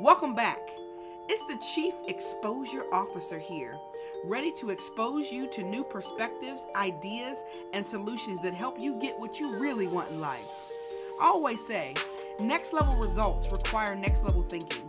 Welcome 0.00 0.34
back. 0.34 0.58
It's 1.28 1.44
the 1.44 1.56
Chief 1.64 1.94
Exposure 2.08 2.84
Officer 2.92 3.38
here, 3.38 3.78
ready 4.24 4.50
to 4.54 4.70
expose 4.70 5.30
you 5.30 5.48
to 5.50 5.62
new 5.62 5.84
perspectives, 5.84 6.66
ideas, 6.74 7.44
and 7.72 7.86
solutions 7.86 8.42
that 8.42 8.54
help 8.54 8.76
you 8.76 8.98
get 8.98 9.16
what 9.16 9.38
you 9.38 9.56
really 9.56 9.86
want 9.86 10.10
in 10.10 10.20
life. 10.20 10.50
I 11.20 11.26
always 11.26 11.64
say, 11.64 11.94
next 12.40 12.72
level 12.72 13.00
results 13.00 13.52
require 13.52 13.94
next 13.94 14.24
level 14.24 14.42
thinking, 14.42 14.82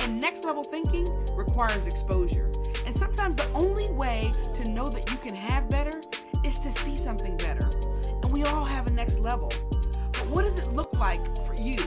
and 0.00 0.20
next 0.20 0.44
level 0.44 0.62
thinking 0.62 1.06
requires 1.34 1.86
exposure. 1.86 2.52
And 2.84 2.94
sometimes 2.94 3.36
the 3.36 3.50
only 3.54 3.88
way 3.92 4.30
to 4.56 4.70
know 4.70 4.86
that 4.88 5.10
you 5.10 5.16
can 5.16 5.34
have 5.34 5.70
better 5.70 5.98
is 6.44 6.58
to 6.58 6.70
see 6.70 6.98
something 6.98 7.34
better. 7.38 7.70
And 8.06 8.30
we 8.34 8.42
all 8.42 8.66
have 8.66 8.86
a 8.88 8.92
next 8.92 9.20
level. 9.20 9.50
But 9.70 10.26
what 10.26 10.42
does 10.42 10.68
it 10.68 10.74
look 10.74 11.00
like 11.00 11.20
for 11.46 11.54
you? 11.62 11.78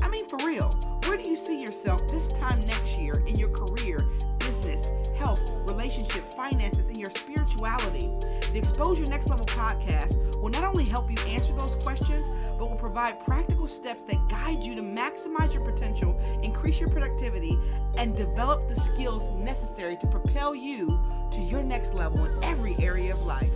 I 0.00 0.08
mean, 0.08 0.26
for 0.28 0.38
real. 0.38 0.95
Where 1.06 1.16
do 1.16 1.30
you 1.30 1.36
see 1.36 1.62
yourself 1.62 2.08
this 2.08 2.26
time 2.26 2.58
next 2.66 2.98
year 2.98 3.14
in 3.28 3.36
your 3.36 3.48
career, 3.50 3.96
business, 4.40 4.88
health, 5.16 5.52
relationship, 5.70 6.32
finances, 6.32 6.88
and 6.88 6.96
your 6.96 7.10
spirituality? 7.10 8.10
The 8.52 8.58
Exposure 8.58 9.06
Next 9.06 9.30
Level 9.30 9.46
podcast 9.46 10.36
will 10.42 10.48
not 10.48 10.64
only 10.64 10.84
help 10.84 11.08
you 11.08 11.16
answer 11.28 11.52
those 11.52 11.76
questions, 11.76 12.28
but 12.58 12.68
will 12.68 12.76
provide 12.76 13.20
practical 13.20 13.68
steps 13.68 14.02
that 14.02 14.28
guide 14.28 14.64
you 14.64 14.74
to 14.74 14.82
maximize 14.82 15.54
your 15.54 15.64
potential, 15.64 16.18
increase 16.42 16.80
your 16.80 16.90
productivity, 16.90 17.56
and 17.96 18.16
develop 18.16 18.66
the 18.66 18.74
skills 18.74 19.30
necessary 19.30 19.96
to 20.00 20.08
propel 20.08 20.56
you 20.56 20.98
to 21.30 21.40
your 21.40 21.62
next 21.62 21.94
level 21.94 22.24
in 22.24 22.42
every 22.42 22.74
area 22.80 23.14
of 23.14 23.24
life. 23.24 23.52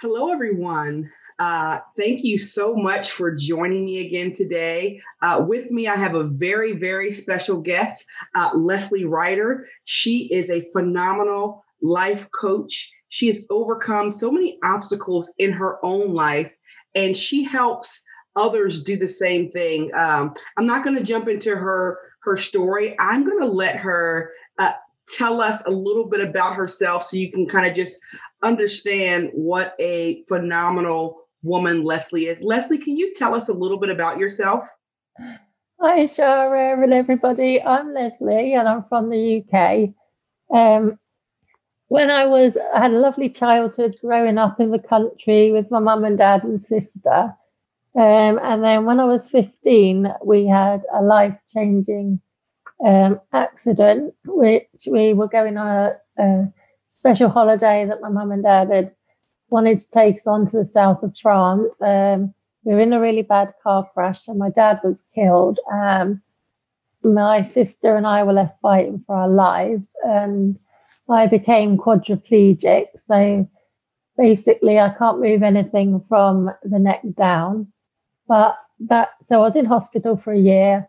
Hello, 0.00 0.32
everyone. 0.32 1.08
Uh, 1.40 1.80
thank 1.96 2.22
you 2.22 2.36
so 2.38 2.74
much 2.74 3.12
for 3.12 3.34
joining 3.34 3.86
me 3.86 4.06
again 4.06 4.30
today. 4.30 5.00
Uh, 5.22 5.42
with 5.48 5.70
me, 5.70 5.88
I 5.88 5.96
have 5.96 6.14
a 6.14 6.24
very, 6.24 6.74
very 6.74 7.10
special 7.10 7.62
guest, 7.62 8.04
uh, 8.34 8.50
Leslie 8.54 9.06
Ryder. 9.06 9.66
She 9.86 10.28
is 10.30 10.50
a 10.50 10.70
phenomenal 10.72 11.64
life 11.80 12.28
coach. 12.38 12.92
She 13.08 13.28
has 13.28 13.46
overcome 13.48 14.10
so 14.10 14.30
many 14.30 14.58
obstacles 14.62 15.32
in 15.38 15.50
her 15.52 15.82
own 15.82 16.12
life, 16.12 16.52
and 16.94 17.16
she 17.16 17.42
helps 17.42 18.02
others 18.36 18.82
do 18.82 18.98
the 18.98 19.08
same 19.08 19.50
thing. 19.50 19.94
Um, 19.94 20.34
I'm 20.58 20.66
not 20.66 20.84
going 20.84 20.96
to 20.96 21.02
jump 21.02 21.26
into 21.26 21.56
her 21.56 21.98
her 22.22 22.36
story. 22.36 22.94
I'm 22.98 23.24
going 23.24 23.40
to 23.40 23.46
let 23.46 23.76
her 23.76 24.30
uh, 24.58 24.72
tell 25.08 25.40
us 25.40 25.62
a 25.64 25.70
little 25.70 26.04
bit 26.04 26.20
about 26.20 26.54
herself 26.54 27.04
so 27.04 27.16
you 27.16 27.32
can 27.32 27.46
kind 27.46 27.66
of 27.66 27.74
just 27.74 27.96
understand 28.42 29.30
what 29.32 29.74
a 29.78 30.22
phenomenal 30.28 31.16
woman 31.42 31.84
Leslie 31.84 32.26
is. 32.26 32.40
Leslie, 32.40 32.78
can 32.78 32.96
you 32.96 33.14
tell 33.14 33.34
us 33.34 33.48
a 33.48 33.52
little 33.52 33.78
bit 33.78 33.90
about 33.90 34.18
yourself? 34.18 34.68
Hi, 35.80 36.06
Shara 36.06 36.82
and 36.82 36.92
everybody. 36.92 37.62
I'm 37.62 37.94
Leslie 37.94 38.54
and 38.54 38.68
I'm 38.68 38.84
from 38.88 39.08
the 39.08 39.42
UK. 39.42 39.90
Um, 40.54 40.98
when 41.88 42.10
I 42.10 42.26
was, 42.26 42.56
I 42.74 42.80
had 42.80 42.92
a 42.92 42.98
lovely 42.98 43.30
childhood 43.30 43.96
growing 44.00 44.38
up 44.38 44.60
in 44.60 44.70
the 44.70 44.78
country 44.78 45.52
with 45.52 45.70
my 45.70 45.78
mum 45.78 46.04
and 46.04 46.18
dad 46.18 46.44
and 46.44 46.64
sister. 46.64 47.34
Um, 47.96 48.38
and 48.42 48.62
then 48.62 48.84
when 48.84 49.00
I 49.00 49.04
was 49.04 49.28
15, 49.30 50.12
we 50.24 50.46
had 50.46 50.82
a 50.94 51.02
life 51.02 51.36
changing 51.52 52.20
um, 52.84 53.20
accident, 53.32 54.14
which 54.24 54.68
we 54.86 55.14
were 55.14 55.28
going 55.28 55.56
on 55.56 55.66
a, 55.66 55.96
a 56.22 56.52
special 56.92 57.28
holiday 57.28 57.86
that 57.86 58.00
my 58.00 58.08
mum 58.08 58.30
and 58.30 58.44
dad 58.44 58.70
had 58.70 58.92
wanted 59.50 59.78
to 59.78 59.90
take 59.90 60.16
us 60.16 60.26
on 60.26 60.46
to 60.50 60.58
the 60.58 60.64
south 60.64 61.02
of 61.02 61.14
France. 61.20 61.68
Um, 61.80 62.34
we 62.64 62.74
were 62.74 62.80
in 62.80 62.92
a 62.92 63.00
really 63.00 63.22
bad 63.22 63.52
car 63.62 63.88
crash, 63.92 64.28
and 64.28 64.38
my 64.38 64.50
dad 64.50 64.80
was 64.84 65.04
killed. 65.14 65.58
Um, 65.72 66.22
my 67.02 67.42
sister 67.42 67.96
and 67.96 68.06
I 68.06 68.22
were 68.22 68.32
left 68.32 68.60
fighting 68.60 69.02
for 69.06 69.16
our 69.16 69.28
lives, 69.28 69.90
and 70.04 70.58
I 71.08 71.26
became 71.26 71.78
quadriplegic. 71.78 72.86
So 72.96 73.48
basically, 74.16 74.78
I 74.78 74.90
can't 74.90 75.20
move 75.20 75.42
anything 75.42 76.04
from 76.08 76.50
the 76.62 76.78
neck 76.78 77.02
down. 77.14 77.72
But 78.28 78.58
that, 78.80 79.10
so 79.26 79.36
I 79.36 79.38
was 79.38 79.56
in 79.56 79.64
hospital 79.64 80.16
for 80.16 80.32
a 80.32 80.38
year. 80.38 80.88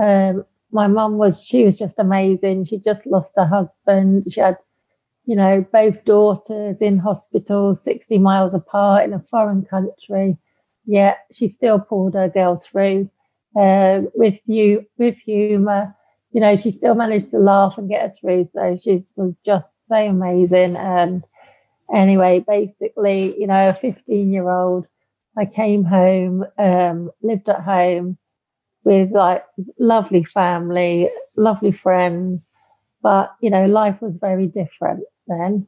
Um, 0.00 0.44
my 0.72 0.88
mum 0.88 1.18
was, 1.18 1.42
she 1.42 1.64
was 1.64 1.78
just 1.78 1.98
amazing. 1.98 2.66
She 2.66 2.78
just 2.78 3.06
lost 3.06 3.34
her 3.36 3.46
husband. 3.46 4.24
She 4.30 4.40
had 4.40 4.56
you 5.26 5.36
know, 5.36 5.64
both 5.72 6.04
daughters 6.04 6.82
in 6.82 6.98
hospital 6.98 7.74
60 7.74 8.18
miles 8.18 8.54
apart 8.54 9.04
in 9.04 9.12
a 9.12 9.20
foreign 9.30 9.64
country. 9.64 10.36
Yet 10.84 11.18
she 11.32 11.48
still 11.48 11.78
pulled 11.78 12.14
her 12.14 12.28
girls 12.28 12.66
through 12.66 13.08
uh, 13.56 14.02
with 14.14 14.40
you 14.46 14.84
with 14.98 15.16
humor. 15.16 15.94
You 16.32 16.40
know, 16.40 16.56
she 16.56 16.70
still 16.70 16.94
managed 16.94 17.30
to 17.32 17.38
laugh 17.38 17.74
and 17.78 17.88
get 17.88 18.10
us 18.10 18.18
through. 18.18 18.48
So 18.54 18.78
she 18.82 19.04
was 19.16 19.36
just 19.46 19.70
so 19.88 19.94
amazing. 19.96 20.76
And 20.76 21.22
anyway, 21.94 22.44
basically, 22.46 23.38
you 23.40 23.46
know, 23.46 23.70
a 23.70 23.74
15 23.74 24.32
year 24.32 24.48
old, 24.50 24.86
I 25.38 25.46
came 25.46 25.84
home, 25.84 26.44
um, 26.58 27.10
lived 27.22 27.48
at 27.48 27.60
home 27.62 28.18
with 28.84 29.10
like 29.12 29.44
lovely 29.78 30.24
family, 30.24 31.10
lovely 31.36 31.72
friends. 31.72 32.40
But, 33.02 33.34
you 33.40 33.50
know, 33.50 33.66
life 33.66 34.00
was 34.00 34.14
very 34.20 34.46
different 34.46 35.04
then. 35.26 35.66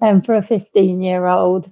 And 0.00 0.24
for 0.24 0.34
a 0.34 0.46
15 0.46 1.02
year 1.02 1.26
old, 1.26 1.70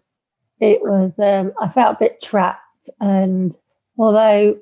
it 0.61 0.81
was, 0.83 1.12
um, 1.19 1.53
I 1.61 1.69
felt 1.69 1.97
a 1.97 2.05
bit 2.05 2.22
trapped. 2.22 2.89
And 3.00 3.56
although 3.99 4.59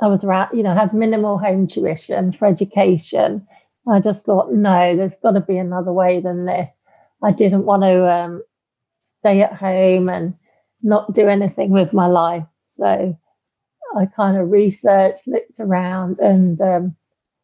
I 0.00 0.06
was 0.06 0.24
around, 0.24 0.56
you 0.56 0.62
know, 0.62 0.74
had 0.74 0.94
minimal 0.94 1.38
home 1.38 1.66
tuition 1.66 2.32
for 2.32 2.46
education, 2.46 3.46
I 3.88 4.00
just 4.00 4.24
thought, 4.24 4.52
no, 4.52 4.96
there's 4.96 5.16
got 5.22 5.32
to 5.32 5.40
be 5.40 5.56
another 5.56 5.92
way 5.92 6.20
than 6.20 6.44
this. 6.44 6.70
I 7.22 7.32
didn't 7.32 7.64
want 7.64 7.82
to 7.82 8.08
um, 8.10 8.42
stay 9.18 9.42
at 9.42 9.54
home 9.54 10.08
and 10.08 10.34
not 10.82 11.14
do 11.14 11.28
anything 11.28 11.70
with 11.70 11.92
my 11.92 12.06
life. 12.06 12.44
So 12.76 13.16
I 13.96 14.06
kind 14.06 14.36
of 14.36 14.50
researched, 14.50 15.26
looked 15.26 15.60
around, 15.60 16.18
and 16.18 16.60
um, 16.60 16.96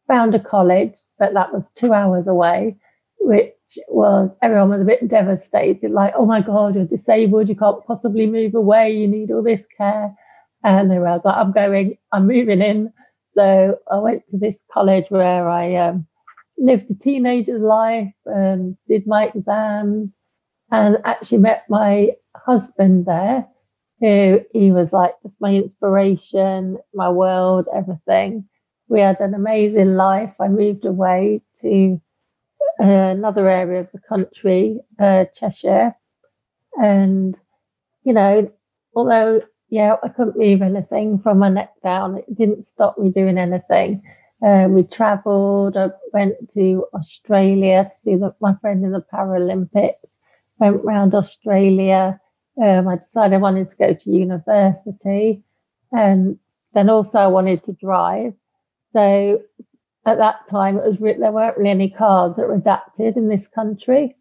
found 0.07 0.35
a 0.35 0.39
college, 0.39 0.95
but 1.17 1.33
that 1.33 1.53
was 1.53 1.69
two 1.71 1.93
hours 1.93 2.27
away, 2.27 2.77
which 3.19 3.53
was 3.87 4.29
everyone 4.41 4.69
was 4.69 4.81
a 4.81 4.85
bit 4.85 5.07
devastated, 5.07 5.91
like, 5.91 6.13
oh 6.15 6.25
my 6.25 6.41
God, 6.41 6.75
you're 6.75 6.85
disabled, 6.85 7.49
you 7.49 7.55
can't 7.55 7.85
possibly 7.85 8.25
move 8.25 8.55
away, 8.55 8.91
you 8.91 9.07
need 9.07 9.31
all 9.31 9.43
this 9.43 9.65
care. 9.77 10.15
And 10.63 10.91
they 10.91 10.99
were 10.99 11.09
like, 11.09 11.21
I'm 11.25 11.51
going, 11.51 11.97
I'm 12.11 12.27
moving 12.27 12.61
in. 12.61 12.91
So 13.35 13.77
I 13.91 13.97
went 13.97 14.27
to 14.29 14.37
this 14.37 14.61
college 14.71 15.05
where 15.09 15.47
I 15.47 15.75
um, 15.75 16.07
lived 16.57 16.91
a 16.91 16.95
teenager's 16.95 17.61
life 17.61 18.13
and 18.25 18.75
did 18.87 19.07
my 19.07 19.31
exams 19.33 20.09
and 20.71 20.97
actually 21.05 21.39
met 21.39 21.63
my 21.69 22.11
husband 22.35 23.05
there, 23.05 23.47
who 23.99 24.41
he 24.51 24.71
was 24.71 24.91
like 24.93 25.13
just 25.23 25.39
my 25.39 25.53
inspiration, 25.53 26.77
my 26.93 27.09
world, 27.09 27.67
everything. 27.73 28.47
We 28.87 29.01
had 29.01 29.19
an 29.19 29.33
amazing 29.33 29.95
life. 29.95 30.33
I 30.39 30.47
moved 30.47 30.85
away 30.85 31.41
to 31.59 32.01
another 32.79 33.47
area 33.47 33.81
of 33.81 33.89
the 33.91 33.99
country, 33.99 34.79
uh, 34.99 35.25
Cheshire. 35.35 35.95
And, 36.81 37.39
you 38.03 38.13
know, 38.13 38.51
although, 38.95 39.41
yeah, 39.69 39.95
I 40.01 40.09
couldn't 40.09 40.37
move 40.37 40.61
anything 40.61 41.19
from 41.19 41.39
my 41.39 41.49
neck 41.49 41.73
down, 41.83 42.17
it 42.17 42.35
didn't 42.35 42.65
stop 42.65 42.97
me 42.97 43.09
doing 43.09 43.37
anything. 43.37 44.01
Uh, 44.41 44.67
we 44.69 44.83
travelled, 44.83 45.75
I 45.75 45.89
went 46.13 46.51
to 46.53 46.85
Australia 46.93 47.83
to 47.83 47.95
see 47.95 48.15
the, 48.15 48.33
my 48.39 48.55
friend 48.61 48.85
in 48.85 48.91
the 48.91 49.03
Paralympics, 49.13 49.95
went 50.59 50.77
around 50.77 51.13
Australia. 51.13 52.19
Um, 52.61 52.87
I 52.87 52.97
decided 52.97 53.35
I 53.35 53.37
wanted 53.39 53.69
to 53.69 53.77
go 53.77 53.93
to 53.93 54.09
university 54.09 55.43
and 55.91 56.39
then 56.73 56.89
also 56.89 57.19
I 57.19 57.27
wanted 57.27 57.63
to 57.65 57.73
drive. 57.73 58.33
So 58.93 59.41
at 60.09 60.17
that 60.17 60.47
time, 60.47 60.77
it 60.77 60.85
was 60.85 60.99
re- 60.99 61.17
there 61.17 61.31
weren't 61.31 61.57
really 61.57 61.69
any 61.69 61.89
cars 61.89 62.35
that 62.35 62.47
were 62.47 62.55
adapted 62.55 63.15
in 63.15 63.29
this 63.29 63.47
country. 63.47 64.15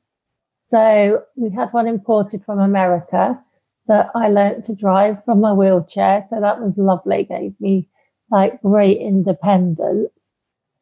So 0.70 1.23
we 1.37 1.50
had 1.50 1.73
one 1.73 1.87
imported 1.87 2.44
from 2.44 2.58
America 2.58 3.43
that 3.87 4.11
I 4.14 4.29
learnt 4.29 4.64
to 4.67 4.75
drive 4.75 5.25
from 5.25 5.40
my 5.40 5.52
wheelchair. 5.52 6.23
So 6.29 6.40
that 6.40 6.61
was 6.61 6.75
lovely, 6.76 7.25
gave 7.25 7.58
me 7.61 7.88
like 8.31 8.61
great 8.62 8.99
independence. 9.00 10.12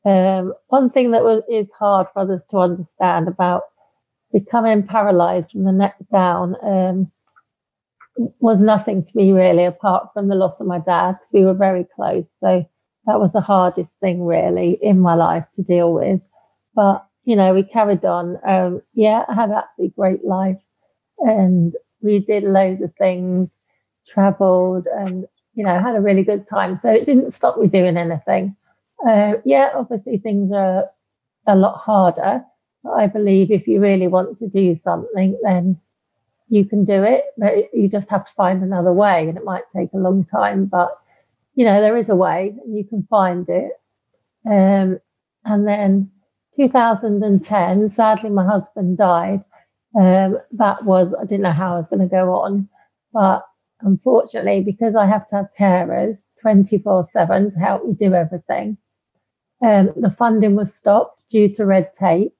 Um, 0.04 0.54
one 0.68 0.90
thing 0.90 1.12
that 1.12 1.24
was, 1.24 1.42
is 1.48 1.70
hard 1.72 2.08
for 2.12 2.20
others 2.20 2.44
to 2.50 2.58
understand 2.58 3.28
about 3.28 3.62
becoming 4.32 4.86
paralyzed 4.86 5.52
from 5.52 5.64
the 5.64 5.72
neck 5.72 5.96
down 6.10 6.56
um, 6.62 7.10
was 8.40 8.60
nothing 8.60 9.04
to 9.04 9.16
me 9.16 9.32
really, 9.32 9.64
apart 9.64 10.08
from 10.12 10.28
the 10.28 10.34
loss 10.34 10.60
of 10.60 10.66
my 10.66 10.78
dad, 10.78 11.12
because 11.12 11.32
we 11.32 11.44
were 11.44 11.54
very 11.54 11.86
close. 11.94 12.34
So 12.40 12.68
that 13.06 13.20
was 13.20 13.32
the 13.32 13.40
hardest 13.40 13.98
thing 14.00 14.24
really 14.24 14.78
in 14.82 15.00
my 15.00 15.14
life 15.14 15.46
to 15.54 15.62
deal 15.62 15.92
with. 15.92 16.20
But, 16.74 17.06
you 17.24 17.36
know, 17.36 17.54
we 17.54 17.62
carried 17.62 18.04
on. 18.04 18.38
Um, 18.46 18.82
yeah, 18.94 19.24
I 19.28 19.34
had 19.34 19.50
an 19.50 19.56
absolutely 19.56 19.94
great 19.96 20.24
life 20.24 20.60
and 21.18 21.74
we 22.02 22.18
did 22.18 22.44
loads 22.44 22.82
of 22.82 22.94
things, 22.96 23.56
traveled 24.06 24.86
and 24.86 25.26
you 25.56 25.64
know, 25.64 25.80
had 25.80 25.96
a 25.96 26.00
really 26.00 26.22
good 26.22 26.46
time. 26.46 26.76
So 26.76 26.92
it 26.92 27.06
didn't 27.06 27.32
stop 27.32 27.58
me 27.58 27.66
doing 27.66 27.96
anything. 27.96 28.54
Uh, 29.04 29.34
yeah, 29.44 29.70
obviously 29.74 30.18
things 30.18 30.52
are 30.52 30.88
a 31.46 31.56
lot 31.56 31.78
harder. 31.78 32.44
But 32.84 32.90
I 32.90 33.06
believe 33.06 33.50
if 33.50 33.66
you 33.66 33.80
really 33.80 34.06
want 34.06 34.38
to 34.38 34.48
do 34.48 34.76
something, 34.76 35.36
then 35.42 35.80
you 36.48 36.66
can 36.66 36.84
do 36.84 37.02
it. 37.02 37.24
But 37.38 37.74
you 37.74 37.88
just 37.88 38.10
have 38.10 38.26
to 38.26 38.32
find 38.34 38.62
another 38.62 38.92
way, 38.92 39.26
and 39.28 39.36
it 39.36 39.44
might 39.44 39.68
take 39.70 39.92
a 39.94 39.98
long 39.98 40.24
time. 40.24 40.66
But 40.66 40.96
you 41.56 41.64
know, 41.64 41.80
there 41.80 41.96
is 41.96 42.08
a 42.08 42.14
way, 42.14 42.54
you 42.68 42.84
can 42.84 43.06
find 43.10 43.48
it. 43.48 43.72
Um, 44.48 45.00
and 45.44 45.66
then 45.66 46.10
2010, 46.56 47.90
sadly, 47.90 48.30
my 48.30 48.44
husband 48.44 48.98
died. 48.98 49.42
Um, 49.98 50.38
that 50.52 50.84
was 50.84 51.14
I 51.14 51.24
didn't 51.24 51.42
know 51.42 51.52
how 51.52 51.74
I 51.74 51.78
was 51.78 51.88
going 51.88 52.00
to 52.00 52.06
go 52.06 52.34
on, 52.34 52.68
but 53.12 53.44
unfortunately, 53.80 54.62
because 54.62 54.94
I 54.94 55.06
have 55.06 55.26
to 55.28 55.36
have 55.36 55.48
carers 55.58 56.18
24 56.42 57.04
7 57.04 57.50
to 57.50 57.58
help 57.58 57.86
me 57.86 57.94
do 57.94 58.12
everything, 58.12 58.76
um, 59.62 59.92
the 59.96 60.10
funding 60.10 60.54
was 60.54 60.74
stopped 60.74 61.22
due 61.30 61.48
to 61.54 61.64
red 61.64 61.92
tape 61.98 62.34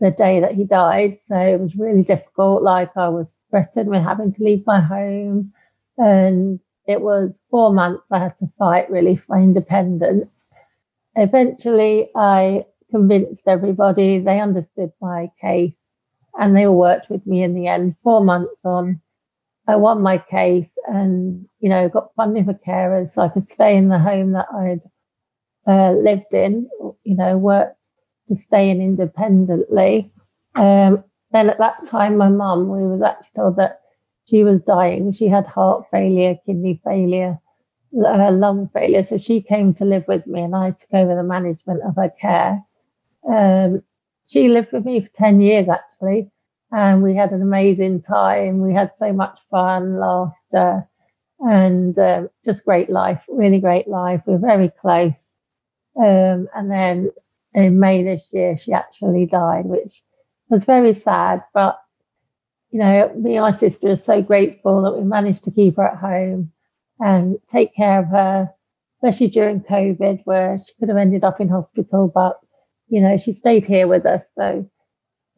the 0.00 0.10
day 0.10 0.40
that 0.40 0.52
he 0.52 0.64
died. 0.64 1.18
So 1.22 1.38
it 1.38 1.60
was 1.60 1.76
really 1.76 2.02
difficult. 2.02 2.62
Like 2.62 2.94
I 2.96 3.08
was 3.08 3.34
threatened 3.50 3.88
with 3.88 4.02
having 4.02 4.32
to 4.34 4.44
leave 4.44 4.66
my 4.66 4.80
home. 4.80 5.52
And 5.96 6.60
it 6.86 7.00
was 7.00 7.40
four 7.50 7.72
months 7.72 8.10
I 8.10 8.18
had 8.18 8.36
to 8.38 8.46
fight 8.58 8.90
really 8.90 9.16
for 9.16 9.38
independence. 9.38 10.46
Eventually, 11.14 12.10
I 12.14 12.64
convinced 12.90 13.46
everybody, 13.46 14.18
they 14.18 14.40
understood 14.40 14.92
my 15.00 15.30
case, 15.40 15.86
and 16.38 16.56
they 16.56 16.66
all 16.66 16.76
worked 16.76 17.10
with 17.10 17.26
me 17.26 17.42
in 17.42 17.54
the 17.54 17.66
end. 17.66 17.96
Four 18.02 18.24
months 18.24 18.64
on, 18.64 19.00
I 19.66 19.76
won 19.76 20.02
my 20.02 20.18
case 20.18 20.72
and, 20.86 21.46
you 21.60 21.68
know, 21.68 21.88
got 21.88 22.14
funding 22.16 22.44
for 22.44 22.54
carers 22.54 23.10
so 23.10 23.22
I 23.22 23.28
could 23.28 23.48
stay 23.48 23.76
in 23.76 23.88
the 23.88 23.98
home 23.98 24.32
that 24.32 24.48
I'd 24.52 24.80
uh, 25.66 25.92
lived 25.92 26.32
in, 26.32 26.68
you 27.04 27.16
know, 27.16 27.38
worked 27.38 27.80
to 28.28 28.36
stay 28.36 28.70
in 28.70 28.80
independently. 28.80 30.10
Um, 30.54 31.04
then 31.30 31.48
at 31.48 31.58
that 31.58 31.86
time, 31.88 32.16
my 32.16 32.28
mum, 32.28 32.68
we 32.68 32.82
was 32.82 33.02
actually 33.02 33.30
told 33.36 33.56
that 33.56 33.81
she 34.24 34.44
was 34.44 34.62
dying. 34.62 35.12
She 35.12 35.28
had 35.28 35.46
heart 35.46 35.86
failure, 35.90 36.36
kidney 36.46 36.80
failure, 36.84 37.38
uh, 37.96 38.30
lung 38.32 38.68
failure. 38.72 39.02
So 39.02 39.18
she 39.18 39.42
came 39.42 39.74
to 39.74 39.84
live 39.84 40.04
with 40.08 40.26
me 40.26 40.42
and 40.42 40.54
I 40.54 40.70
took 40.70 40.94
over 40.94 41.14
the 41.14 41.22
management 41.22 41.82
of 41.82 41.96
her 41.96 42.10
care. 42.20 42.62
Um, 43.28 43.82
she 44.26 44.48
lived 44.48 44.72
with 44.72 44.84
me 44.84 45.02
for 45.02 45.10
10 45.14 45.40
years 45.40 45.68
actually 45.68 46.30
and 46.72 47.02
we 47.02 47.14
had 47.14 47.32
an 47.32 47.42
amazing 47.42 48.00
time. 48.02 48.60
We 48.60 48.72
had 48.72 48.92
so 48.98 49.12
much 49.12 49.38
fun, 49.50 49.98
laughter, 49.98 50.88
and 51.40 51.98
um, 51.98 52.30
just 52.44 52.64
great 52.64 52.88
life, 52.88 53.22
really 53.28 53.60
great 53.60 53.86
life. 53.86 54.22
We 54.26 54.34
were 54.34 54.38
very 54.38 54.70
close. 54.80 55.28
Um, 55.96 56.48
and 56.54 56.70
then 56.70 57.10
in 57.52 57.78
May 57.78 58.02
this 58.02 58.30
year, 58.32 58.56
she 58.56 58.72
actually 58.72 59.26
died, 59.26 59.66
which 59.66 60.02
was 60.48 60.64
very 60.64 60.94
sad. 60.94 61.42
But, 61.52 61.78
you 62.72 62.78
know, 62.78 63.12
me 63.14 63.36
and 63.36 63.42
my 63.42 63.50
sister 63.50 63.90
are 63.90 63.96
so 63.96 64.22
grateful 64.22 64.82
that 64.82 64.96
we 64.98 65.04
managed 65.04 65.44
to 65.44 65.50
keep 65.50 65.76
her 65.76 65.86
at 65.86 65.98
home 65.98 66.50
and 66.98 67.36
take 67.46 67.74
care 67.76 68.00
of 68.00 68.06
her, 68.06 68.50
especially 68.96 69.28
during 69.28 69.60
COVID, 69.60 70.22
where 70.24 70.58
she 70.64 70.72
could 70.80 70.88
have 70.88 70.96
ended 70.96 71.22
up 71.22 71.38
in 71.38 71.50
hospital. 71.50 72.10
But, 72.12 72.40
you 72.88 73.02
know, 73.02 73.18
she 73.18 73.32
stayed 73.34 73.66
here 73.66 73.86
with 73.86 74.06
us. 74.06 74.26
So, 74.36 74.68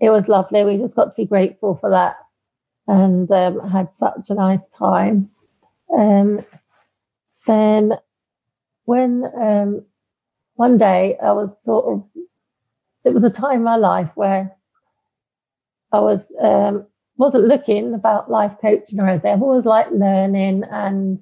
it 0.00 0.10
was 0.10 0.28
lovely. 0.28 0.64
We 0.64 0.76
just 0.78 0.94
got 0.94 1.06
to 1.06 1.12
be 1.16 1.26
grateful 1.26 1.76
for 1.80 1.90
that 1.90 2.16
and 2.86 3.28
um, 3.32 3.68
had 3.68 3.88
such 3.96 4.30
a 4.30 4.34
nice 4.34 4.68
time. 4.68 5.28
Um, 5.96 6.44
then, 7.48 7.94
when 8.84 9.24
um, 9.40 9.84
one 10.54 10.78
day 10.78 11.18
I 11.20 11.32
was 11.32 11.56
sort 11.64 11.86
of, 11.86 12.04
it 13.04 13.12
was 13.12 13.24
a 13.24 13.30
time 13.30 13.56
in 13.56 13.62
my 13.64 13.76
life 13.76 14.10
where 14.14 14.54
I 15.90 16.00
was 16.00 16.32
um, 16.40 16.86
wasn't 17.16 17.44
looking 17.44 17.94
about 17.94 18.30
life 18.30 18.56
coaching 18.60 19.00
or 19.00 19.08
anything. 19.08 19.32
I've 19.32 19.42
always 19.42 19.64
liked 19.64 19.92
learning 19.92 20.64
and 20.70 21.20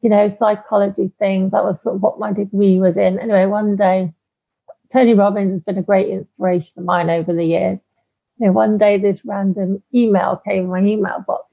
you 0.00 0.10
know 0.10 0.28
psychology 0.28 1.10
things. 1.18 1.52
That 1.52 1.64
was 1.64 1.82
sort 1.82 1.96
of 1.96 2.02
what 2.02 2.18
my 2.18 2.32
degree 2.32 2.78
was 2.78 2.96
in. 2.96 3.18
Anyway, 3.18 3.46
one 3.46 3.76
day 3.76 4.12
Tony 4.90 5.14
Robbins 5.14 5.52
has 5.52 5.62
been 5.62 5.78
a 5.78 5.82
great 5.82 6.08
inspiration 6.08 6.72
of 6.78 6.84
mine 6.84 7.10
over 7.10 7.32
the 7.32 7.44
years. 7.44 7.80
You 8.38 8.46
know, 8.46 8.52
one 8.52 8.78
day 8.78 8.98
this 8.98 9.24
random 9.24 9.82
email 9.94 10.40
came 10.46 10.64
in 10.64 10.70
my 10.70 10.80
email 10.80 11.24
box 11.26 11.44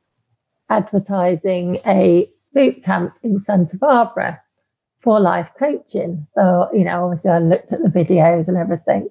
advertising 0.70 1.80
a 1.86 2.30
boot 2.54 2.84
camp 2.84 3.14
in 3.24 3.44
Santa 3.44 3.78
Barbara 3.78 4.42
for 5.02 5.20
life 5.20 5.50
coaching. 5.60 6.26
So, 6.36 6.70
you 6.74 6.84
know, 6.84 7.06
obviously 7.06 7.32
I 7.32 7.40
looked 7.40 7.74
at 7.74 7.82
the 7.82 7.90
videos 7.90 8.48
and 8.48 8.58
everything. 8.58 9.10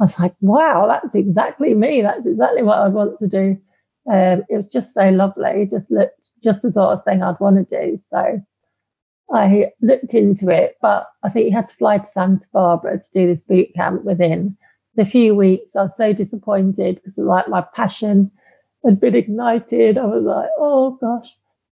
I 0.00 0.04
was 0.04 0.18
like, 0.18 0.34
wow, 0.40 0.86
that's 0.88 1.14
exactly 1.14 1.74
me. 1.74 2.00
That's 2.00 2.26
exactly 2.26 2.62
what 2.62 2.78
I 2.78 2.88
want 2.88 3.18
to 3.18 3.28
do. 3.28 3.58
Um, 4.10 4.44
it 4.48 4.56
was 4.56 4.66
just 4.66 4.94
so 4.94 5.10
lovely. 5.10 5.68
Just 5.70 5.90
looked 5.90 6.30
just 6.42 6.62
the 6.62 6.72
sort 6.72 6.94
of 6.94 7.04
thing 7.04 7.22
I'd 7.22 7.38
want 7.38 7.68
to 7.68 7.86
do. 7.86 7.98
So 8.10 8.42
I 9.32 9.66
looked 9.82 10.14
into 10.14 10.48
it, 10.48 10.76
but 10.80 11.06
I 11.22 11.28
think 11.28 11.46
you 11.46 11.52
had 11.52 11.66
to 11.66 11.74
fly 11.74 11.98
to 11.98 12.06
Santa 12.06 12.46
Barbara 12.52 12.98
to 12.98 13.12
do 13.12 13.26
this 13.26 13.42
boot 13.42 13.74
camp 13.74 14.04
within 14.04 14.56
a 14.98 15.04
few 15.04 15.34
weeks. 15.34 15.76
I 15.76 15.82
was 15.82 15.96
so 15.96 16.12
disappointed 16.12 16.96
because 16.96 17.18
like 17.18 17.48
my 17.48 17.64
passion 17.74 18.30
had 18.84 19.00
been 19.00 19.14
ignited. 19.14 19.98
I 19.98 20.06
was 20.06 20.24
like, 20.24 20.48
oh 20.58 20.98
gosh. 21.00 21.28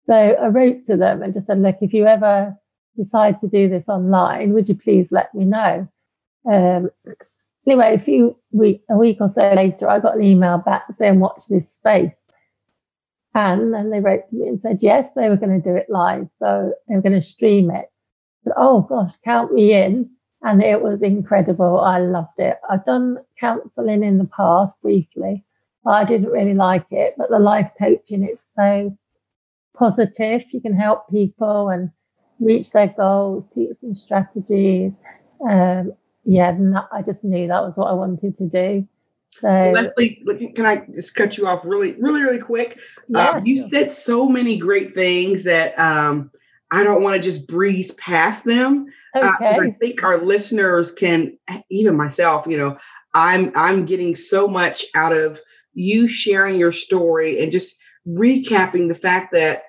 So 0.06 0.14
I 0.14 0.46
wrote 0.48 0.84
to 0.86 0.96
them 0.96 1.22
and 1.22 1.34
just 1.34 1.46
said, 1.46 1.60
look, 1.60 1.76
if 1.80 1.92
you 1.92 2.06
ever 2.06 2.56
decide 2.96 3.40
to 3.40 3.48
do 3.48 3.68
this 3.68 3.88
online, 3.88 4.52
would 4.52 4.68
you 4.68 4.74
please 4.74 5.12
let 5.12 5.34
me 5.34 5.44
know? 5.44 5.88
Um, 6.50 6.90
anyway, 7.66 7.94
a 7.94 7.98
few 7.98 8.36
week, 8.52 8.82
a 8.90 8.96
week 8.96 9.18
or 9.20 9.28
so 9.28 9.52
later, 9.52 9.88
I 9.88 10.00
got 10.00 10.16
an 10.16 10.22
email 10.22 10.58
back 10.58 10.84
saying, 10.98 11.20
watch 11.20 11.46
this 11.48 11.70
space. 11.72 12.20
And 13.34 13.74
then 13.74 13.90
they 13.90 14.00
wrote 14.00 14.28
to 14.30 14.36
me 14.36 14.48
and 14.48 14.60
said, 14.60 14.78
yes, 14.80 15.08
they 15.16 15.28
were 15.28 15.36
going 15.36 15.60
to 15.60 15.68
do 15.68 15.76
it 15.76 15.90
live. 15.90 16.28
So 16.38 16.72
they 16.88 16.94
were 16.94 17.02
going 17.02 17.20
to 17.20 17.22
stream 17.22 17.70
it. 17.70 17.90
Oh 18.56 18.82
gosh, 18.82 19.14
count 19.24 19.52
me 19.52 19.72
in. 19.72 20.10
And 20.42 20.62
it 20.62 20.82
was 20.82 21.02
incredible. 21.02 21.80
I 21.80 21.98
loved 21.98 22.38
it. 22.38 22.58
I've 22.68 22.84
done 22.84 23.18
counseling 23.40 24.04
in 24.04 24.18
the 24.18 24.26
past 24.26 24.74
briefly, 24.82 25.42
but 25.82 25.90
I 25.92 26.04
didn't 26.04 26.30
really 26.30 26.54
like 26.54 26.86
it. 26.90 27.14
But 27.16 27.30
the 27.30 27.38
life 27.38 27.70
coaching, 27.78 28.22
it's 28.22 28.42
so 28.54 28.96
positive. 29.74 30.42
You 30.52 30.60
can 30.60 30.76
help 30.76 31.08
people 31.10 31.70
and 31.70 31.90
reach 32.40 32.70
their 32.72 32.88
goals, 32.88 33.48
teach 33.54 33.80
them 33.80 33.94
strategies. 33.94 34.92
Um, 35.48 35.94
yeah, 36.24 36.56
I 36.92 37.02
just 37.02 37.24
knew 37.24 37.48
that 37.48 37.62
was 37.62 37.76
what 37.76 37.88
I 37.88 37.92
wanted 37.92 38.36
to 38.38 38.48
do. 38.48 38.88
So, 39.40 39.48
Leslie, 39.48 40.22
can 40.54 40.64
I 40.64 40.86
just 40.94 41.14
cut 41.14 41.36
you 41.36 41.46
off 41.46 41.62
really, 41.64 41.96
really, 42.00 42.22
really 42.22 42.38
quick? 42.38 42.78
Yeah, 43.08 43.30
uh, 43.30 43.40
you 43.42 43.56
sure. 43.56 43.68
said 43.68 43.94
so 43.94 44.28
many 44.28 44.58
great 44.58 44.94
things 44.94 45.42
that 45.42 45.76
um, 45.78 46.30
I 46.70 46.84
don't 46.84 47.02
want 47.02 47.16
to 47.16 47.22
just 47.22 47.48
breeze 47.48 47.90
past 47.92 48.44
them. 48.44 48.86
Okay. 49.14 49.26
Uh, 49.26 49.60
I 49.62 49.70
think 49.80 50.02
our 50.04 50.18
listeners 50.18 50.92
can, 50.92 51.36
even 51.68 51.96
myself, 51.96 52.46
you 52.46 52.56
know, 52.56 52.78
I'm 53.12 53.52
I'm 53.54 53.86
getting 53.86 54.16
so 54.16 54.48
much 54.48 54.84
out 54.94 55.12
of 55.12 55.40
you 55.72 56.08
sharing 56.08 56.56
your 56.56 56.72
story 56.72 57.42
and 57.42 57.52
just 57.52 57.76
recapping 58.06 58.88
the 58.88 58.94
fact 58.94 59.32
that, 59.32 59.64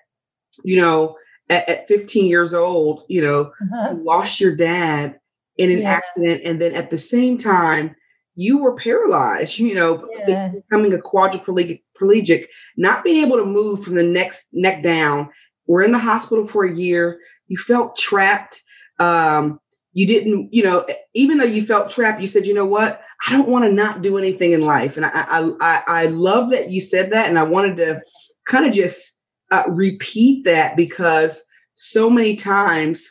you 0.63 0.81
know, 0.81 1.17
at, 1.49 1.67
at 1.69 1.87
15 1.87 2.25
years 2.25 2.53
old, 2.53 3.03
you 3.07 3.21
know, 3.21 3.51
uh-huh. 3.61 3.93
you 3.93 4.03
lost 4.03 4.39
your 4.39 4.55
dad 4.55 5.19
in 5.57 5.71
an 5.71 5.81
yeah. 5.81 5.91
accident, 5.91 6.41
and 6.43 6.59
then 6.61 6.73
at 6.73 6.89
the 6.89 6.97
same 6.97 7.37
time 7.37 7.95
you 8.35 8.57
were 8.57 8.75
paralyzed, 8.75 9.57
you 9.59 9.75
know, 9.75 10.07
yeah. 10.27 10.49
becoming 10.49 10.93
a 10.93 10.97
quadriplegic, 10.97 12.47
not 12.77 13.03
being 13.03 13.25
able 13.25 13.37
to 13.37 13.45
move 13.45 13.83
from 13.83 13.95
the 13.95 14.03
next 14.03 14.43
neck 14.51 14.83
down. 14.83 15.29
We're 15.67 15.83
in 15.83 15.91
the 15.91 15.99
hospital 15.99 16.47
for 16.47 16.65
a 16.65 16.73
year. 16.73 17.19
You 17.47 17.57
felt 17.57 17.97
trapped. 17.97 18.61
Um, 18.99 19.59
you 19.93 20.05
didn't, 20.05 20.53
you 20.53 20.63
know, 20.63 20.85
even 21.13 21.37
though 21.37 21.45
you 21.45 21.65
felt 21.65 21.89
trapped, 21.89 22.21
you 22.21 22.27
said, 22.27 22.45
you 22.45 22.53
know 22.53 22.65
what? 22.65 23.01
I 23.27 23.31
don't 23.31 23.47
want 23.47 23.63
to 23.65 23.71
not 23.71 24.01
do 24.01 24.17
anything 24.17 24.51
in 24.51 24.61
life. 24.61 24.97
And 24.97 25.05
I, 25.05 25.11
I, 25.13 25.51
I, 25.61 25.83
I 25.87 26.05
love 26.07 26.51
that 26.51 26.69
you 26.69 26.81
said 26.81 27.11
that. 27.13 27.29
And 27.29 27.39
I 27.39 27.43
wanted 27.43 27.77
to 27.77 28.01
kind 28.45 28.65
of 28.65 28.73
just 28.73 29.13
uh, 29.51 29.63
repeat 29.69 30.43
that 30.45 30.75
because 30.75 31.41
so 31.75 32.09
many 32.09 32.35
times 32.35 33.09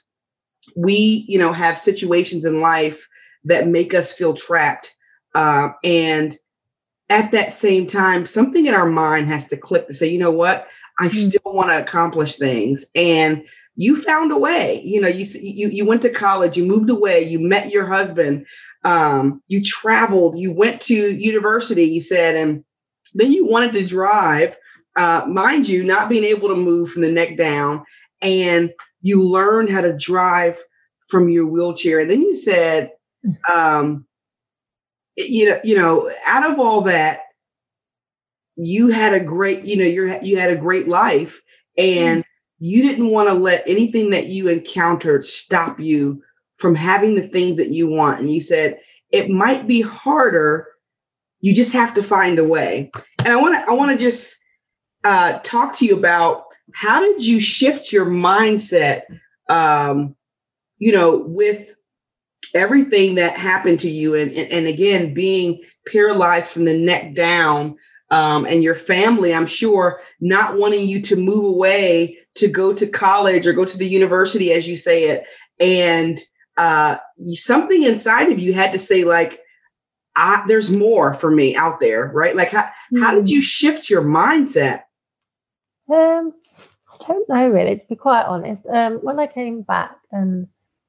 we, 0.76 1.24
you 1.28 1.38
know, 1.38 1.52
have 1.52 1.78
situations 1.78 2.44
in 2.44 2.60
life 2.60 3.08
that 3.44 3.68
make 3.68 3.94
us 3.94 4.12
feel 4.12 4.34
trapped 4.34 4.94
uh, 5.34 5.70
and 5.82 6.38
at 7.10 7.32
that 7.32 7.52
same 7.52 7.86
time, 7.86 8.26
something 8.26 8.66
in 8.66 8.74
our 8.74 8.88
mind 8.88 9.28
has 9.28 9.48
to 9.48 9.56
click 9.56 9.88
to 9.88 9.94
say, 9.94 10.08
you 10.08 10.18
know 10.18 10.30
what, 10.30 10.68
I 10.98 11.08
mm-hmm. 11.08 11.28
still 11.28 11.52
want 11.52 11.70
to 11.70 11.80
accomplish 11.80 12.36
things. 12.36 12.84
And 12.94 13.44
you 13.76 14.00
found 14.00 14.32
a 14.32 14.38
way. 14.38 14.80
You 14.84 15.00
know, 15.00 15.08
you 15.08 15.26
you 15.40 15.68
you 15.68 15.84
went 15.84 16.02
to 16.02 16.10
college, 16.10 16.56
you 16.56 16.64
moved 16.64 16.90
away, 16.90 17.22
you 17.22 17.40
met 17.40 17.70
your 17.70 17.86
husband, 17.86 18.46
um, 18.84 19.42
you 19.48 19.64
traveled, 19.64 20.38
you 20.38 20.52
went 20.52 20.80
to 20.82 20.94
university. 20.94 21.84
You 21.84 22.00
said, 22.00 22.36
and 22.36 22.64
then 23.14 23.32
you 23.32 23.46
wanted 23.46 23.72
to 23.72 23.86
drive. 23.86 24.56
Uh, 24.96 25.24
mind 25.26 25.66
you, 25.66 25.82
not 25.82 26.08
being 26.08 26.22
able 26.22 26.48
to 26.48 26.54
move 26.54 26.90
from 26.90 27.02
the 27.02 27.10
neck 27.10 27.36
down, 27.36 27.84
and 28.22 28.72
you 29.04 29.22
learned 29.22 29.68
how 29.68 29.82
to 29.82 29.92
drive 29.92 30.58
from 31.08 31.28
your 31.28 31.46
wheelchair. 31.46 32.00
And 32.00 32.10
then 32.10 32.22
you 32.22 32.34
said, 32.34 32.90
um, 33.52 34.06
you 35.14 35.50
know, 35.50 35.60
you 35.62 35.76
know, 35.76 36.10
out 36.26 36.50
of 36.50 36.58
all 36.58 36.80
that, 36.82 37.20
you 38.56 38.88
had 38.88 39.12
a 39.12 39.20
great, 39.20 39.64
you 39.64 39.76
know, 39.76 39.84
you're 39.84 40.22
you 40.22 40.38
had 40.38 40.50
a 40.50 40.56
great 40.56 40.88
life, 40.88 41.42
and 41.76 42.24
mm. 42.24 42.26
you 42.58 42.82
didn't 42.82 43.10
want 43.10 43.28
to 43.28 43.34
let 43.34 43.68
anything 43.68 44.10
that 44.10 44.26
you 44.26 44.48
encountered 44.48 45.24
stop 45.24 45.78
you 45.78 46.22
from 46.56 46.74
having 46.74 47.14
the 47.14 47.28
things 47.28 47.58
that 47.58 47.68
you 47.68 47.88
want. 47.88 48.20
And 48.20 48.32
you 48.32 48.40
said 48.40 48.80
it 49.12 49.28
might 49.28 49.66
be 49.66 49.82
harder. 49.82 50.68
You 51.40 51.54
just 51.54 51.72
have 51.72 51.92
to 51.94 52.02
find 52.02 52.38
a 52.38 52.44
way. 52.44 52.90
And 53.18 53.28
I 53.28 53.36
want 53.36 53.54
to, 53.54 53.70
I 53.70 53.74
want 53.74 53.92
to 53.92 53.98
just 54.02 54.34
uh, 55.04 55.40
talk 55.40 55.76
to 55.76 55.84
you 55.84 55.94
about 55.94 56.43
how 56.74 57.00
did 57.00 57.24
you 57.24 57.40
shift 57.40 57.92
your 57.92 58.04
mindset, 58.04 59.02
um, 59.48 60.16
you 60.78 60.92
know, 60.92 61.16
with 61.18 61.68
everything 62.52 63.14
that 63.14 63.38
happened 63.38 63.80
to 63.80 63.90
you, 63.90 64.14
and, 64.16 64.32
and, 64.32 64.50
and 64.50 64.66
again 64.66 65.14
being 65.14 65.62
paralyzed 65.90 66.50
from 66.50 66.64
the 66.64 66.76
neck 66.76 67.14
down, 67.14 67.76
um, 68.10 68.44
and 68.44 68.62
your 68.62 68.74
family, 68.74 69.32
I'm 69.32 69.46
sure, 69.46 70.00
not 70.20 70.56
wanting 70.56 70.86
you 70.86 71.00
to 71.02 71.16
move 71.16 71.44
away 71.44 72.18
to 72.34 72.48
go 72.48 72.72
to 72.74 72.86
college 72.86 73.46
or 73.46 73.52
go 73.52 73.64
to 73.64 73.78
the 73.78 73.88
university, 73.88 74.52
as 74.52 74.66
you 74.66 74.76
say 74.76 75.04
it, 75.04 75.24
and 75.60 76.20
uh, 76.56 76.96
something 77.32 77.84
inside 77.84 78.32
of 78.32 78.38
you 78.38 78.52
had 78.52 78.72
to 78.72 78.78
say 78.78 79.04
like, 79.04 79.40
I, 80.16 80.44
there's 80.46 80.70
more 80.70 81.14
for 81.14 81.30
me 81.30 81.56
out 81.56 81.80
there, 81.80 82.10
right? 82.12 82.34
Like, 82.36 82.50
how, 82.50 82.62
mm-hmm. 82.62 83.02
how 83.02 83.14
did 83.14 83.28
you 83.28 83.38
hmm. 83.38 83.44
shift 83.44 83.90
your 83.90 84.02
mindset? 84.02 84.82
Um, 85.92 86.32
I 87.00 87.06
don't 87.06 87.28
know 87.28 87.48
really, 87.48 87.76
to 87.78 87.86
be 87.88 87.96
quite 87.96 88.24
honest. 88.24 88.66
Um, 88.66 88.98
when 89.02 89.18
I 89.18 89.26
came 89.26 89.62
back 89.62 89.96
and 90.12 90.46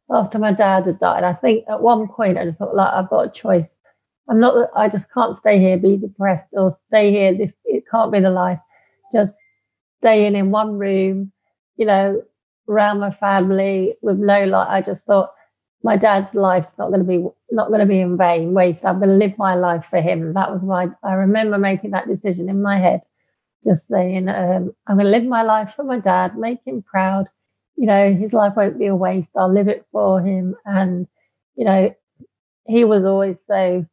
after 0.10 0.38
my 0.38 0.54
dad 0.54 0.86
had 0.86 1.00
died, 1.00 1.24
I 1.24 1.34
think 1.34 1.66
at 1.70 1.82
one 1.82 2.08
point 2.08 2.38
I 2.38 2.46
just 2.46 2.60
thought, 2.60 2.76
like, 2.76 2.94
I've 2.94 3.10
got 3.10 3.28
a 3.28 3.30
choice. 3.32 3.66
I'm 4.30 4.40
not, 4.40 4.70
I 4.76 4.90
just 4.90 5.12
can't 5.14 5.38
stay 5.38 5.60
here, 5.60 5.78
be 5.78 5.98
depressed, 5.98 6.50
or 6.54 6.72
stay 6.72 7.12
here. 7.12 7.34
This, 7.34 7.54
it 7.66 7.84
can't 7.90 8.12
be 8.12 8.20
the 8.20 8.30
life. 8.30 8.60
Just 9.14 9.38
staying 10.00 10.36
in 10.36 10.52
one 10.52 10.78
room, 10.78 11.32
you 11.78 11.86
know, 11.86 12.22
around 12.68 13.00
my 13.00 13.12
family 13.12 13.96
with 14.02 14.18
no 14.18 14.46
light. 14.46 14.68
I 14.70 14.82
just 14.82 15.06
thought 15.06 15.34
my 15.84 15.98
dad's 15.98 16.34
life's 16.34 16.78
not 16.78 16.90
going 16.90 17.02
to 17.02 17.08
be, 17.08 17.24
not 17.52 17.68
going 17.68 17.80
to 17.80 17.86
be 17.86 18.00
in 18.00 18.18
vain, 18.18 18.54
waste. 18.54 18.86
I'm 18.86 19.00
going 19.00 19.10
to 19.10 19.16
live 19.16 19.38
my 19.38 19.56
life 19.56 19.86
for 19.90 20.02
him. 20.02 20.34
That 20.34 20.52
was 20.52 20.64
my, 20.64 20.88
I 21.04 21.14
remember 21.14 21.58
making 21.58 21.92
that 21.92 22.08
decision 22.08 22.50
in 22.50 22.62
my 22.62 22.80
head 22.80 23.02
just 23.66 23.88
saying, 23.88 24.30
um, 24.30 24.74
I'm 24.88 24.98
going 24.98 25.06
to 25.06 25.12
live 25.12 25.26
my 25.26 25.44
life 25.44 25.74
for 25.76 25.84
my 25.84 26.00
dad, 26.00 26.38
make 26.38 26.60
him 26.66 26.82
proud. 26.84 27.28
You 27.76 27.88
know, 27.88 28.14
his 28.14 28.32
life 28.32 28.54
won't 28.56 28.80
be 28.80 28.86
a 28.88 28.96
waste. 28.96 29.32
I'll 29.36 29.52
live 29.52 29.68
it 29.68 29.86
for 29.92 30.22
him. 30.22 30.56
And, 30.66 31.08
you 31.56 31.66
know, 31.66 31.94
he 32.68 32.86
was 32.86 33.04
always 33.04 33.44
so 33.46 33.86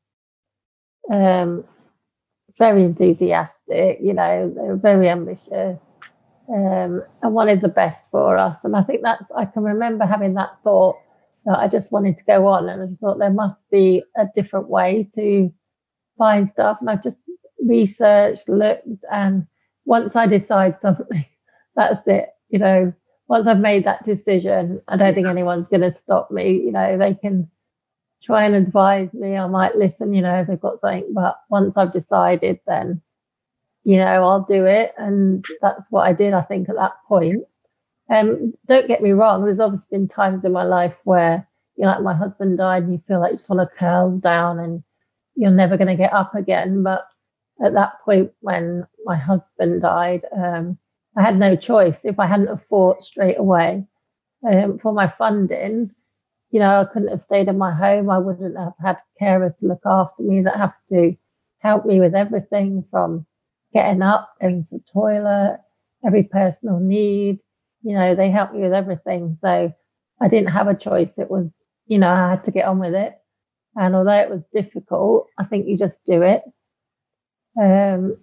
um, 1.11 1.65
very 2.59 2.85
enthusiastic, 2.85 3.99
you 4.01 4.15
know, 4.15 4.53
they 4.55 4.63
were 4.63 4.77
very 4.77 5.09
ambitious 5.09 5.81
um, 6.49 7.03
and 7.23 7.35
wanted 7.35 7.61
the 7.61 7.69
best 7.69 8.11
for 8.11 8.39
us. 8.39 8.65
And 8.65 8.77
I 8.77 8.83
think 8.83 9.03
that's, 9.03 9.25
I 9.37 9.47
can 9.47 9.63
remember 9.63 10.07
having 10.07 10.35
that 10.35 10.57
thought 10.63 10.97
that 11.45 11.59
I 11.59 11.69
just 11.69 11.93
wanted 11.93 12.19
to 12.19 12.25
go 12.25 12.47
on. 12.47 12.69
And 12.69 12.83
I 12.83 12.87
just 12.87 13.01
thought 13.01 13.19
there 13.19 13.31
must 13.31 13.63
be 13.71 14.03
a 14.17 14.27
different 14.35 14.69
way 14.69 15.09
to 15.15 15.53
find 16.19 16.49
stuff. 16.49 16.79
And 16.81 16.89
I've 16.91 17.03
just 17.03 17.19
researched, 17.65 18.49
looked, 18.49 18.87
and 19.11 19.47
once 19.85 20.17
I 20.17 20.27
decide 20.27 20.81
something, 20.81 21.27
that's 21.77 22.07
it. 22.07 22.31
You 22.49 22.59
know, 22.59 22.93
once 23.29 23.47
I've 23.47 23.61
made 23.61 23.85
that 23.85 24.05
decision, 24.05 24.81
I 24.89 24.97
don't 24.97 25.15
think 25.15 25.27
anyone's 25.27 25.69
going 25.69 25.83
to 25.83 25.91
stop 25.91 26.31
me. 26.31 26.53
You 26.53 26.73
know, 26.73 26.99
they 26.99 27.15
can 27.15 27.51
try 28.23 28.45
and 28.45 28.55
advise 28.55 29.13
me. 29.13 29.37
I 29.37 29.47
might 29.47 29.77
listen, 29.77 30.15
you 30.15 30.23
know, 30.23 30.41
if 30.41 30.47
they've 30.47 30.61
got 30.61 30.81
something, 30.81 31.13
but 31.13 31.41
once 31.49 31.75
I've 31.77 31.93
decided, 31.93 32.61
then, 32.67 33.01
you 33.85 33.97
know, 33.97 34.25
I'll 34.25 34.45
do 34.45 34.67
it. 34.67 34.95
And 34.99 35.45
that's 35.61 35.91
what 35.91 36.07
I 36.07 36.13
did, 36.13 36.35
I 36.35 36.43
think, 36.43 36.69
at 36.69 36.77
that 36.77 36.93
point. 37.09 37.45
Um, 38.11 38.53
don't 38.67 38.89
get 38.89 39.03
me 39.03 39.13
wrong, 39.13 39.45
there's 39.45 39.61
obviously 39.61 39.97
been 39.97 40.09
times 40.09 40.45
in 40.45 40.53
my 40.53 40.65
life 40.65 40.95
where, 41.05 41.47
you 41.77 41.85
know, 41.85 41.91
like 41.93 42.03
my 42.03 42.15
husband 42.15 42.59
died 42.59 42.83
and 42.83 42.93
you 42.93 43.03
feel 43.09 43.21
like 43.21 43.33
you 43.33 43.39
just 43.39 43.49
want 43.49 43.67
to 43.67 43.79
curl 43.79 44.19
down 44.19 44.59
and 44.59 44.83
you're 45.35 45.51
never 45.51 45.79
going 45.79 45.89
to 45.89 45.97
get 45.97 46.13
up 46.13 46.35
again. 46.35 46.83
But 46.83 47.07
at 47.65 47.75
that 47.75 48.01
point 48.05 48.33
when 48.41 48.87
my 49.05 49.17
husband 49.17 49.83
died, 49.83 50.25
um, 50.37 50.79
I 51.17 51.23
had 51.23 51.39
no 51.39 51.57
choice. 51.57 52.05
If 52.05 52.19
I 52.19 52.27
hadn't 52.27 52.49
have 52.49 52.65
fought 52.69 53.03
straight 53.03 53.39
away 53.39 53.85
um, 54.47 54.79
for 54.79 54.93
my 54.93 55.13
funding, 55.19 55.91
you 56.51 56.61
know, 56.61 56.81
I 56.81 56.85
couldn't 56.85 57.09
have 57.09 57.21
stayed 57.21 57.49
in 57.49 57.59
my 57.59 57.73
home. 57.73 58.11
I 58.11 58.19
wouldn't 58.19 58.57
have 58.59 58.75
had 58.81 58.99
carers 59.21 59.57
to 59.59 59.67
look 59.67 59.83
after 59.87 60.23
me 60.23 60.43
that 60.43 60.57
have 60.57 60.75
to 60.91 61.17
help 61.61 61.87
me 61.87 62.01
with 62.01 62.15
everything 62.15 62.85
from 62.91 63.27
getting 63.73 64.03
up, 64.03 64.35
going 64.41 64.65
to 64.65 64.79
the 64.79 64.85
toilet, 64.93 65.61
every 66.05 66.25
personal 66.25 66.79
need. 66.79 67.39
You 67.83 67.95
know, 67.95 68.15
they 68.15 68.31
help 68.31 68.53
me 68.53 68.61
with 68.61 68.75
everything. 68.75 69.39
So 69.41 69.73
I 70.21 70.29
didn't 70.29 70.51
have 70.53 70.69
a 70.69 70.75
choice. 70.75 71.17
It 71.19 71.31
was, 71.31 71.51
you 71.87 71.99
know, 71.99 72.11
I 72.11 72.31
had 72.31 72.45
to 72.45 72.51
get 72.51 72.67
on 72.67 72.79
with 72.79 72.95
it. 72.95 73.15
And 73.77 73.95
although 73.95 74.19
it 74.19 74.31
was 74.31 74.47
difficult, 74.47 75.29
I 75.39 75.45
think 75.45 75.67
you 75.67 75.79
just 75.79 76.05
do 76.05 76.23
it. 76.23 76.43
Um, 77.61 78.17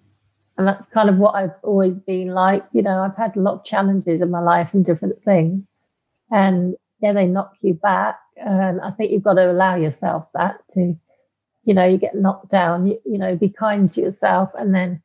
and 0.58 0.68
that's 0.68 0.86
kind 0.88 1.08
of 1.08 1.16
what 1.16 1.34
I've 1.34 1.54
always 1.62 1.98
been 1.98 2.28
like. 2.28 2.64
You 2.72 2.82
know, 2.82 3.00
I've 3.00 3.16
had 3.16 3.36
a 3.36 3.40
lot 3.40 3.54
of 3.54 3.64
challenges 3.64 4.20
in 4.20 4.30
my 4.30 4.40
life 4.40 4.74
and 4.74 4.84
different 4.84 5.22
things. 5.24 5.64
And 6.30 6.76
yeah, 7.00 7.12
they 7.12 7.26
knock 7.26 7.52
you 7.62 7.74
back. 7.74 8.18
And 8.36 8.80
I 8.80 8.90
think 8.90 9.10
you've 9.10 9.22
got 9.22 9.34
to 9.34 9.50
allow 9.50 9.76
yourself 9.76 10.26
that 10.34 10.56
to, 10.72 10.94
you 11.64 11.74
know, 11.74 11.86
you 11.86 11.98
get 11.98 12.14
knocked 12.14 12.50
down, 12.50 12.86
you, 12.86 13.00
you 13.04 13.18
know, 13.18 13.36
be 13.36 13.48
kind 13.48 13.90
to 13.92 14.00
yourself. 14.00 14.50
And 14.58 14.74
then, 14.74 15.02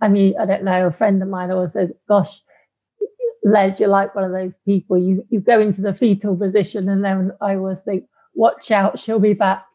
I 0.00 0.08
mean, 0.08 0.34
I 0.40 0.46
don't 0.46 0.64
know, 0.64 0.86
a 0.86 0.92
friend 0.92 1.22
of 1.22 1.28
mine 1.28 1.50
always 1.50 1.72
says, 1.72 1.92
gosh, 2.08 2.40
Les, 3.44 3.78
you're 3.78 3.90
like 3.90 4.14
one 4.14 4.24
of 4.24 4.32
those 4.32 4.56
people. 4.64 4.96
You 4.96 5.24
you 5.28 5.38
go 5.38 5.60
into 5.60 5.82
the 5.82 5.94
fetal 5.94 6.34
position, 6.34 6.88
and 6.88 7.04
then 7.04 7.32
I 7.42 7.56
always 7.56 7.82
think, 7.82 8.04
watch 8.34 8.70
out, 8.70 8.98
she'll 8.98 9.18
be 9.18 9.34
back, 9.34 9.66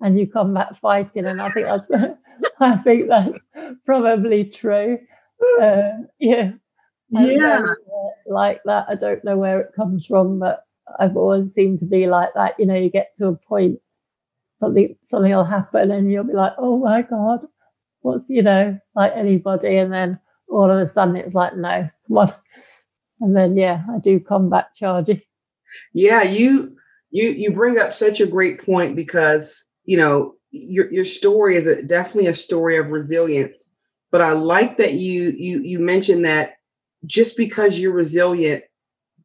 and 0.00 0.18
you 0.18 0.26
come 0.26 0.54
back 0.54 0.80
fighting. 0.80 1.26
And 1.26 1.40
I 1.40 1.50
think 1.50 1.66
that's 1.66 1.88
I 2.60 2.76
think 2.76 3.08
that's 3.08 3.38
probably 3.84 4.44
true. 4.44 4.98
Uh, 5.60 5.90
yeah. 6.18 6.52
Yeah. 7.10 7.64
Like 8.26 8.60
that. 8.64 8.86
I 8.88 8.94
don't 8.94 9.24
know 9.24 9.36
where 9.36 9.60
it 9.60 9.74
comes 9.74 10.06
from, 10.06 10.38
but 10.38 10.64
I've 10.98 11.16
always 11.16 11.52
seemed 11.54 11.80
to 11.80 11.86
be 11.86 12.06
like 12.06 12.30
that. 12.34 12.54
You 12.58 12.66
know, 12.66 12.74
you 12.74 12.90
get 12.90 13.14
to 13.16 13.28
a 13.28 13.36
point, 13.36 13.78
something 14.60 14.96
something 15.06 15.32
will 15.32 15.44
happen, 15.44 15.90
and 15.90 16.10
you'll 16.10 16.24
be 16.24 16.34
like, 16.34 16.52
"Oh 16.58 16.78
my 16.78 17.02
god, 17.02 17.46
what's 18.00 18.28
you 18.28 18.42
know 18.42 18.78
like 18.94 19.12
anybody?" 19.14 19.76
And 19.76 19.92
then 19.92 20.18
all 20.48 20.70
of 20.70 20.78
a 20.78 20.86
sudden, 20.88 21.16
it's 21.16 21.34
like, 21.34 21.56
"No, 21.56 21.88
come 22.06 22.18
on." 22.18 22.34
And 23.20 23.34
then 23.36 23.56
yeah, 23.56 23.82
I 23.92 23.98
do 23.98 24.20
combat 24.20 24.68
charging. 24.76 25.20
Yeah, 25.92 26.22
you 26.22 26.76
you 27.10 27.30
you 27.30 27.50
bring 27.50 27.76
up 27.78 27.92
such 27.92 28.20
a 28.20 28.26
great 28.26 28.64
point 28.64 28.94
because 28.94 29.64
you 29.84 29.96
know 29.96 30.34
your 30.50 30.90
your 30.92 31.04
story 31.04 31.56
is 31.56 31.66
a, 31.66 31.82
definitely 31.82 32.26
a 32.26 32.34
story 32.34 32.76
of 32.76 32.88
resilience. 32.88 33.64
But 34.10 34.22
I 34.22 34.32
like 34.32 34.78
that 34.78 34.94
you 34.94 35.30
you 35.30 35.60
you 35.60 35.78
mentioned 35.78 36.24
that 36.24 36.54
just 37.06 37.36
because 37.36 37.78
you're 37.78 37.92
resilient 37.92 38.64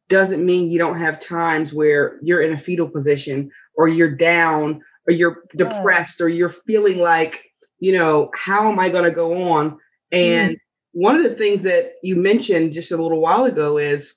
doesn't 0.08 0.44
mean 0.44 0.70
you 0.70 0.78
don't 0.78 0.98
have 0.98 1.18
times 1.18 1.72
where 1.72 2.18
you're 2.22 2.42
in 2.42 2.52
a 2.52 2.58
fetal 2.58 2.88
position 2.88 3.50
or 3.76 3.88
you're 3.88 4.14
down 4.14 4.82
or 5.08 5.12
you're 5.12 5.44
depressed 5.56 6.20
or 6.20 6.28
you're 6.28 6.54
feeling 6.66 6.98
like 6.98 7.44
you 7.78 7.92
know 7.92 8.30
how 8.34 8.70
am 8.70 8.78
i 8.78 8.88
going 8.88 9.04
to 9.04 9.10
go 9.10 9.48
on 9.48 9.78
and 10.12 10.54
mm. 10.54 10.58
one 10.92 11.16
of 11.16 11.22
the 11.22 11.34
things 11.34 11.62
that 11.64 11.92
you 12.02 12.16
mentioned 12.16 12.72
just 12.72 12.92
a 12.92 12.96
little 12.96 13.20
while 13.20 13.44
ago 13.44 13.78
is 13.78 14.16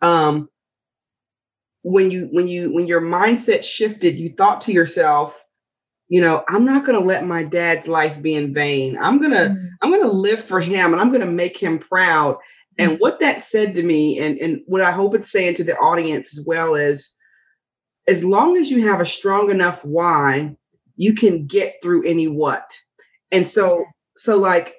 um 0.00 0.48
when 1.82 2.10
you 2.10 2.28
when 2.32 2.48
you 2.48 2.72
when 2.72 2.86
your 2.86 3.00
mindset 3.00 3.62
shifted 3.62 4.16
you 4.16 4.34
thought 4.36 4.62
to 4.62 4.72
yourself 4.72 5.41
you 6.12 6.20
know 6.20 6.44
i'm 6.48 6.66
not 6.66 6.84
going 6.84 6.98
to 6.98 7.04
let 7.04 7.24
my 7.24 7.42
dad's 7.42 7.88
life 7.88 8.20
be 8.20 8.34
in 8.34 8.52
vain 8.52 8.98
i'm 9.00 9.18
going 9.18 9.32
to 9.32 9.48
mm. 9.48 9.68
i'm 9.80 9.90
going 9.90 10.02
to 10.02 10.12
live 10.12 10.44
for 10.44 10.60
him 10.60 10.92
and 10.92 11.00
i'm 11.00 11.08
going 11.08 11.22
to 11.22 11.26
make 11.26 11.56
him 11.56 11.78
proud 11.78 12.36
and 12.78 12.92
mm. 12.92 13.00
what 13.00 13.18
that 13.20 13.42
said 13.42 13.74
to 13.74 13.82
me 13.82 14.20
and 14.20 14.36
and 14.38 14.60
what 14.66 14.82
i 14.82 14.90
hope 14.90 15.14
it's 15.14 15.32
saying 15.32 15.54
to 15.54 15.64
the 15.64 15.74
audience 15.78 16.36
as 16.38 16.44
well 16.44 16.74
is 16.74 17.14
as 18.06 18.22
long 18.22 18.58
as 18.58 18.70
you 18.70 18.86
have 18.86 19.00
a 19.00 19.06
strong 19.06 19.50
enough 19.50 19.82
why 19.86 20.54
you 20.96 21.14
can 21.14 21.46
get 21.46 21.76
through 21.82 22.06
any 22.06 22.28
what 22.28 22.70
and 23.30 23.48
so 23.48 23.82
so 24.18 24.36
like 24.36 24.74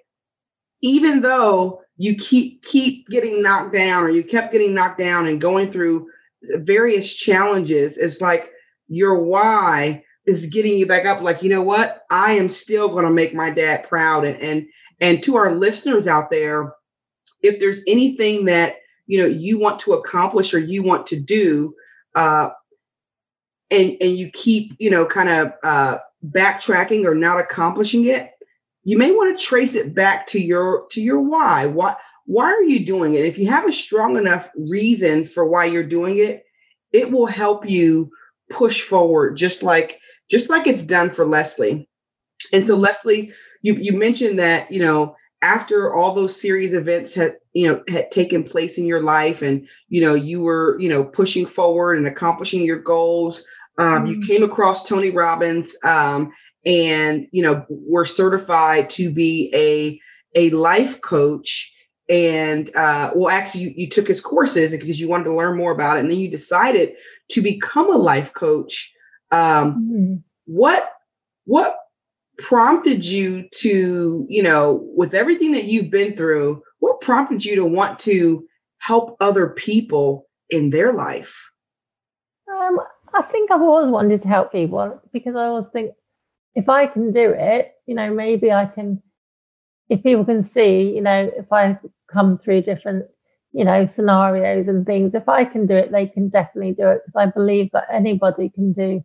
even 0.83 1.19
though 1.19 1.81
you 1.97 2.15
keep 2.15 2.61
keep 2.61 3.07
getting 3.07 3.41
knocked 3.41 3.73
down 3.73 4.03
or 4.03 4.09
you 4.09 4.23
kept 4.23 4.51
getting 4.51 4.75
knocked 4.75 4.99
down 4.99 5.25
and 5.25 5.41
going 5.41 5.71
through 5.71 6.05
various 6.57 7.11
challenges 7.11 7.97
it's 7.97 8.21
like 8.21 8.51
your 8.87 9.17
why 9.17 10.03
is 10.25 10.45
getting 10.47 10.77
you 10.77 10.85
back 10.85 11.05
up. 11.05 11.21
Like 11.21 11.43
you 11.43 11.49
know 11.49 11.61
what? 11.61 12.03
I 12.09 12.33
am 12.33 12.49
still 12.49 12.89
going 12.89 13.05
to 13.05 13.11
make 13.11 13.33
my 13.33 13.49
dad 13.49 13.87
proud. 13.87 14.25
And 14.25 14.37
and 14.41 14.65
and 14.99 15.23
to 15.23 15.35
our 15.35 15.55
listeners 15.55 16.07
out 16.07 16.31
there 16.31 16.73
if 17.43 17.59
there's 17.59 17.81
anything 17.85 18.45
that 18.45 18.77
you 19.05 19.19
know 19.19 19.27
you 19.27 19.59
want 19.59 19.79
to 19.79 19.93
accomplish 19.93 20.53
or 20.53 20.59
you 20.59 20.81
want 20.81 21.05
to 21.07 21.19
do 21.19 21.75
uh, 22.15 22.49
and 23.69 23.97
and 24.01 24.17
you 24.17 24.31
keep 24.31 24.73
you 24.79 24.89
know 24.89 25.05
kind 25.05 25.29
of 25.29 25.53
uh, 25.63 25.97
backtracking 26.25 27.05
or 27.05 27.13
not 27.13 27.39
accomplishing 27.39 28.05
it 28.05 28.31
you 28.85 28.97
may 28.97 29.11
want 29.11 29.37
to 29.37 29.43
trace 29.43 29.75
it 29.75 29.93
back 29.93 30.27
to 30.27 30.39
your 30.39 30.87
to 30.91 31.01
your 31.01 31.19
why. 31.19 31.67
Why 31.67 31.95
why 32.25 32.45
are 32.45 32.63
you 32.63 32.85
doing 32.85 33.13
it? 33.13 33.25
If 33.25 33.37
you 33.37 33.47
have 33.47 33.67
a 33.67 33.71
strong 33.71 34.17
enough 34.17 34.47
reason 34.55 35.25
for 35.25 35.45
why 35.45 35.65
you're 35.65 35.83
doing 35.83 36.17
it 36.17 36.43
it 36.93 37.11
will 37.11 37.25
help 37.25 37.67
you 37.67 38.11
push 38.49 38.81
forward. 38.81 39.35
Just 39.35 39.63
like 39.63 39.99
just 40.29 40.49
like 40.49 40.67
it's 40.67 40.81
done 40.81 41.09
for 41.09 41.25
leslie. 41.25 41.87
And 42.51 42.63
so 42.65 42.75
leslie 42.75 43.31
you 43.61 43.75
you 43.75 43.93
mentioned 43.93 44.39
that 44.39 44.71
you 44.71 44.79
know 44.79 45.15
after 45.41 45.93
all 45.93 46.13
those 46.13 46.39
series 46.39 46.73
events 46.73 47.13
had 47.13 47.37
you 47.53 47.67
know 47.67 47.83
had 47.87 48.11
taken 48.11 48.43
place 48.43 48.77
in 48.77 48.85
your 48.85 49.01
life 49.01 49.41
and 49.41 49.67
you 49.89 50.01
know 50.01 50.13
you 50.13 50.41
were 50.41 50.77
you 50.79 50.89
know 50.89 51.03
pushing 51.03 51.45
forward 51.45 51.97
and 51.97 52.07
accomplishing 52.07 52.63
your 52.63 52.79
goals 52.79 53.45
um, 53.79 54.05
mm 54.05 54.07
you 54.07 54.27
came 54.27 54.43
across 54.43 54.87
tony 54.87 55.09
robbins 55.09 55.75
um, 55.83 56.31
and 56.65 57.27
you 57.31 57.41
know 57.41 57.65
were 57.69 58.05
certified 58.05 58.89
to 58.89 59.09
be 59.11 59.51
a 59.55 59.99
a 60.35 60.49
life 60.51 61.01
coach. 61.01 61.71
And 62.09 62.75
uh, 62.75 63.11
well 63.15 63.29
actually 63.29 63.61
you, 63.63 63.73
you 63.75 63.89
took 63.89 64.07
his 64.07 64.19
courses 64.19 64.71
because 64.71 64.99
you 64.99 65.07
wanted 65.07 65.25
to 65.25 65.35
learn 65.35 65.57
more 65.57 65.71
about 65.71 65.97
it. 65.97 66.01
And 66.01 66.11
then 66.11 66.19
you 66.19 66.29
decided 66.29 66.93
to 67.29 67.41
become 67.41 67.93
a 67.93 67.97
life 67.97 68.33
coach 68.33 68.91
um, 69.33 69.89
mm 69.91 70.23
what 70.45 70.91
what 71.45 71.77
prompted 72.37 73.05
you 73.05 73.47
to, 73.53 74.25
you 74.27 74.43
know, 74.43 74.83
with 74.95 75.13
everything 75.13 75.51
that 75.53 75.65
you've 75.65 75.89
been 75.89 76.15
through, 76.15 76.61
what 76.79 77.01
prompted 77.01 77.45
you 77.45 77.55
to 77.55 77.65
want 77.65 77.99
to 77.99 78.45
help 78.79 79.15
other 79.19 79.49
people 79.49 80.27
in 80.49 80.69
their 80.69 80.93
life? 80.93 81.35
Um, 82.51 82.79
I 83.13 83.21
think 83.23 83.51
I've 83.51 83.61
always 83.61 83.89
wanted 83.89 84.21
to 84.23 84.27
help 84.27 84.51
people 84.51 84.99
because 85.11 85.35
I 85.35 85.45
always 85.45 85.69
think 85.69 85.91
if 86.55 86.69
I 86.69 86.87
can 86.87 87.11
do 87.11 87.33
it, 87.37 87.73
you 87.85 87.95
know, 87.95 88.13
maybe 88.13 88.51
I 88.51 88.65
can, 88.65 89.01
if 89.89 90.03
people 90.03 90.25
can 90.25 90.43
see, 90.43 90.93
you 90.95 91.01
know, 91.01 91.31
if 91.35 91.51
I 91.51 91.79
come 92.11 92.37
through 92.37 92.63
different, 92.63 93.05
you 93.51 93.63
know, 93.63 93.85
scenarios 93.85 94.67
and 94.67 94.85
things, 94.85 95.13
if 95.13 95.29
I 95.29 95.45
can 95.45 95.67
do 95.67 95.75
it, 95.75 95.91
they 95.91 96.07
can 96.07 96.29
definitely 96.29 96.73
do 96.73 96.87
it 96.89 97.01
because 97.05 97.27
I 97.27 97.31
believe 97.31 97.69
that 97.73 97.87
anybody 97.91 98.49
can 98.49 98.73
do. 98.73 99.03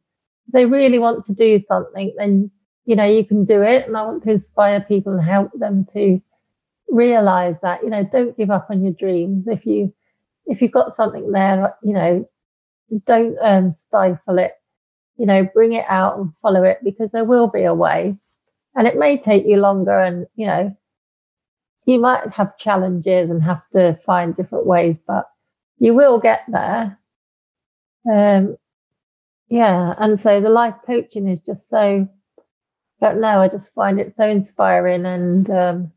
They 0.52 0.64
really 0.66 0.98
want 0.98 1.24
to 1.26 1.34
do 1.34 1.60
something, 1.60 2.14
then 2.16 2.50
you 2.88 2.96
know, 2.96 3.04
you 3.04 3.22
can 3.22 3.44
do 3.44 3.60
it. 3.60 3.86
And 3.86 3.94
I 3.98 4.02
want 4.02 4.22
to 4.22 4.30
inspire 4.30 4.80
people 4.80 5.12
and 5.12 5.22
help 5.22 5.52
them 5.52 5.86
to 5.92 6.22
realize 6.88 7.56
that, 7.60 7.82
you 7.82 7.90
know, 7.90 8.02
don't 8.10 8.34
give 8.34 8.50
up 8.50 8.68
on 8.70 8.82
your 8.82 8.94
dreams. 8.94 9.46
If 9.46 9.66
you, 9.66 9.92
if 10.46 10.62
you've 10.62 10.72
got 10.72 10.94
something 10.94 11.30
there, 11.30 11.74
you 11.82 11.92
know, 11.92 12.26
don't 13.04 13.36
um, 13.42 13.72
stifle 13.72 14.38
it, 14.38 14.52
you 15.18 15.26
know, 15.26 15.44
bring 15.52 15.74
it 15.74 15.84
out 15.86 16.16
and 16.16 16.32
follow 16.40 16.62
it 16.62 16.78
because 16.82 17.12
there 17.12 17.26
will 17.26 17.46
be 17.46 17.64
a 17.64 17.74
way 17.74 18.16
and 18.74 18.86
it 18.86 18.96
may 18.96 19.18
take 19.18 19.44
you 19.46 19.58
longer 19.58 20.00
and, 20.00 20.26
you 20.34 20.46
know, 20.46 20.74
you 21.84 22.00
might 22.00 22.26
have 22.32 22.56
challenges 22.56 23.28
and 23.28 23.42
have 23.42 23.60
to 23.74 23.98
find 24.06 24.34
different 24.34 24.64
ways, 24.64 24.98
but 25.06 25.28
you 25.78 25.92
will 25.92 26.18
get 26.18 26.40
there. 26.48 26.98
Um, 28.10 28.56
yeah. 29.48 29.94
And 29.98 30.20
so 30.20 30.40
the 30.40 30.50
life 30.50 30.74
coaching 30.86 31.28
is 31.28 31.40
just 31.40 31.68
so 31.68 32.08
don't 33.00 33.20
know. 33.20 33.40
I 33.40 33.48
just 33.48 33.72
find 33.74 34.00
it 34.00 34.14
so 34.16 34.28
inspiring 34.28 35.06
and 35.06 35.48
um, 35.50 35.92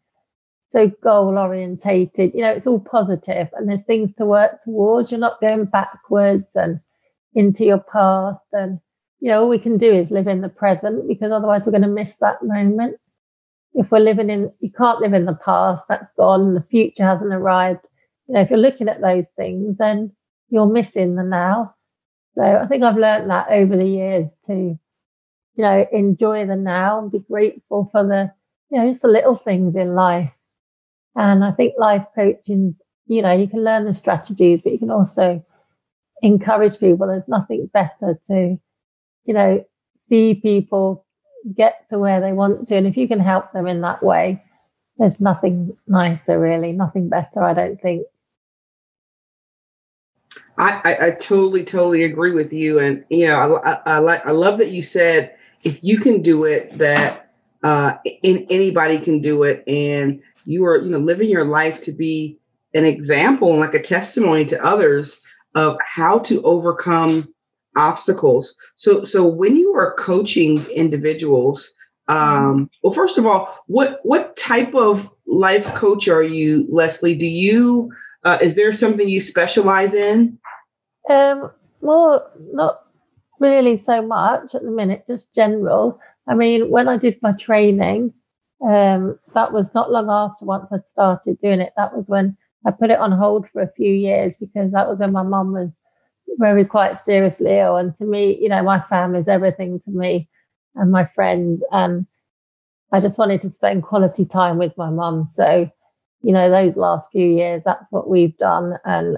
so 0.72 0.92
goal 1.04 1.38
orientated. 1.38 2.34
You 2.34 2.42
know, 2.42 2.52
it's 2.52 2.68
all 2.68 2.80
positive 2.80 3.50
and 3.54 3.68
there's 3.68 3.84
things 3.84 4.14
to 4.16 4.26
work 4.26 4.62
towards. 4.62 5.12
You're 5.12 5.20
not 5.20 5.42
going 5.42 5.66
backwards 5.66 6.48
and 6.56 6.80
into 7.34 7.66
your 7.66 7.80
past. 7.80 8.46
And, 8.54 8.80
you 9.20 9.30
know, 9.30 9.44
all 9.44 9.50
we 9.50 9.60
can 9.60 9.78
do 9.78 9.92
is 9.92 10.12
live 10.12 10.28
in 10.28 10.42
the 10.42 10.50
present 10.50 11.08
because 11.08 11.32
otherwise 11.32 11.64
we're 11.66 11.72
going 11.72 11.82
to 11.84 11.88
miss 11.88 12.16
that 12.18 12.44
moment. 12.44 12.98
If 13.74 13.92
we're 13.92 14.00
living 14.00 14.30
in, 14.30 14.52
you 14.60 14.72
can't 14.72 15.00
live 15.00 15.14
in 15.14 15.26
the 15.26 15.40
past, 15.46 15.86
that's 15.88 16.12
gone, 16.18 16.56
the 16.56 16.66
future 16.70 17.06
hasn't 17.06 17.34
arrived. 17.34 17.86
You 18.28 18.36
know, 18.36 18.42
if 18.42 18.50
you're 18.50 18.60
looking 18.60 18.90
at 18.90 19.02
those 19.02 19.30
things, 19.30 19.78
then 19.78 20.12
you're 20.50 20.68
missing 20.68 21.16
the 21.16 21.24
now. 21.24 21.74
So 22.36 22.44
I 22.44 22.66
think 22.68 22.84
I've 22.84 22.98
learned 22.98 23.30
that 23.30 23.48
over 23.50 23.76
the 23.76 23.86
years 23.86 24.34
too 24.46 24.80
you 25.56 25.64
know, 25.64 25.86
enjoy 25.92 26.46
the 26.46 26.56
now 26.56 27.00
and 27.00 27.12
be 27.12 27.20
grateful 27.20 27.90
for 27.92 28.06
the, 28.06 28.32
you 28.70 28.80
know, 28.80 28.90
just 28.90 29.02
the 29.02 29.08
little 29.08 29.36
things 29.36 29.76
in 29.76 29.94
life. 29.94 30.32
And 31.16 31.44
I 31.44 31.52
think 31.52 31.74
life 31.78 32.06
coaching, 32.16 32.76
you 33.08 33.22
know, 33.22 33.34
you 33.34 33.48
can 33.48 33.64
learn 33.64 33.86
the 33.86 33.94
strategies, 33.94 34.62
but 34.64 34.72
you 34.72 34.80
can 34.80 34.92
also 34.92 35.46
encourage 36.22 36.80
people. 36.80 37.08
There's 37.08 37.28
nothing 37.28 37.70
better 37.74 38.20
to, 38.28 38.58
you 39.26 39.34
know, 39.34 39.66
see 40.10 40.36
people 40.36 41.06
get 41.54 41.90
to 41.90 42.00
where 42.00 42.22
they 42.22 42.32
want 42.32 42.68
to. 42.70 42.76
And 42.78 42.88
if 42.88 42.96
you 42.96 43.08
can 43.08 43.20
help 43.20 43.52
them 43.52 43.68
in 43.68 43.82
that 43.82 44.02
way, 44.02 44.42
there's 44.98 45.20
nothing 45.20 45.76
nicer, 45.88 46.40
really, 46.40 46.72
nothing 46.72 47.10
better, 47.10 47.44
I 47.44 47.54
don't 47.54 47.82
think. 47.82 48.06
I, 50.62 50.82
I, 50.86 51.08
I 51.08 51.12
totally, 51.12 51.66
totally 51.66 52.04
agree 52.04 52.34
with 52.34 52.54
you. 52.54 52.80
And, 52.80 53.06
you 53.10 53.28
know, 53.28 53.58
I, 53.58 53.74
I, 53.74 53.82
I, 53.96 54.00
like, 54.00 54.28
I 54.28 54.32
love 54.32 54.60
that 54.60 54.72
you 54.72 54.84
said, 54.84 55.36
if 55.64 55.80
you 55.84 56.00
can 56.00 56.24
do 56.24 56.46
it, 56.46 56.78
that 56.80 57.32
uh, 57.64 57.96
in, 58.24 58.48
anybody 58.52 59.00
can 59.00 59.22
do 59.22 59.44
it, 59.44 59.64
and 59.68 60.22
you 60.46 60.66
are 60.66 60.82
you 60.82 60.90
know 60.92 61.00
living 61.00 61.30
your 61.30 61.46
life 61.46 61.82
to 61.82 61.94
be 61.94 62.40
an 62.76 62.86
example 62.86 63.52
and 63.52 63.62
like 63.62 63.76
a 63.76 63.82
testimony 63.82 64.46
to 64.46 64.66
others 64.66 65.22
of 65.56 65.78
how 65.88 66.20
to 66.20 66.44
overcome 66.44 67.34
obstacles. 67.78 68.56
So 68.78 69.06
so 69.06 69.28
when 69.28 69.56
you 69.56 69.74
are 69.76 69.96
coaching 69.96 70.66
individuals, 70.68 71.74
um, 72.10 72.70
well, 72.84 72.94
first 72.94 73.20
of 73.20 73.28
all, 73.28 73.60
what 73.68 74.02
what 74.04 74.38
type 74.38 74.76
of 74.76 75.10
life 75.28 75.66
coach 75.76 76.08
are 76.10 76.24
you, 76.24 76.68
Leslie? 76.72 77.16
Do 77.16 77.28
you 77.28 77.92
uh, 78.26 78.40
is 78.42 78.56
there 78.56 78.72
something 78.74 79.10
you 79.10 79.22
specialize 79.22 79.94
in? 79.96 80.40
Um, 81.10 81.52
well, 81.82 82.30
not 82.54 82.82
really 83.40 83.78
so 83.78 84.02
much 84.02 84.54
at 84.56 84.62
the 84.64 84.72
minute, 84.72 85.04
just 85.08 85.34
general. 85.34 86.00
I 86.28 86.36
mean, 86.36 86.70
when 86.70 86.88
I 86.88 86.98
did 86.98 87.20
my 87.22 87.34
training, 87.34 88.14
um, 88.64 89.20
that 89.34 89.52
was 89.52 89.74
not 89.74 89.92
long 89.92 90.10
after 90.10 90.46
once 90.46 90.72
I'd 90.72 90.88
started 90.88 91.40
doing 91.42 91.60
it. 91.62 91.74
That 91.76 91.96
was 91.96 92.06
when 92.08 92.38
I 92.66 92.72
put 92.72 92.92
it 92.92 93.00
on 93.00 93.12
hold 93.12 93.50
for 93.50 93.62
a 93.62 93.72
few 93.72 93.92
years 93.92 94.38
because 94.38 94.72
that 94.72 94.88
was 94.88 95.00
when 95.00 95.12
my 95.12 95.24
mum 95.24 95.54
was 95.54 95.70
very 96.38 96.64
quite 96.64 97.00
seriously 97.00 97.58
ill. 97.58 97.78
And 97.78 97.96
to 97.96 98.06
me, 98.06 98.38
you 98.40 98.50
know, 98.50 98.62
my 98.62 98.80
family 98.82 99.20
is 99.20 99.28
everything 99.28 99.80
to 99.82 99.92
me 99.92 100.30
and 100.76 100.92
my 100.92 101.06
friends. 101.16 101.64
And 101.72 102.06
I 102.92 103.00
just 103.00 103.18
wanted 103.18 103.42
to 103.42 103.50
spend 103.50 103.84
quality 103.84 104.26
time 104.26 104.60
with 104.60 104.78
my 104.78 104.92
mum. 104.92 105.30
So, 105.34 105.70
you 106.22 106.32
know, 106.32 106.52
those 106.52 106.78
last 106.78 107.10
few 107.12 107.28
years, 107.28 107.64
that's 107.66 107.92
what 107.92 108.08
we've 108.08 108.38
done 108.38 108.78
and 108.86 109.18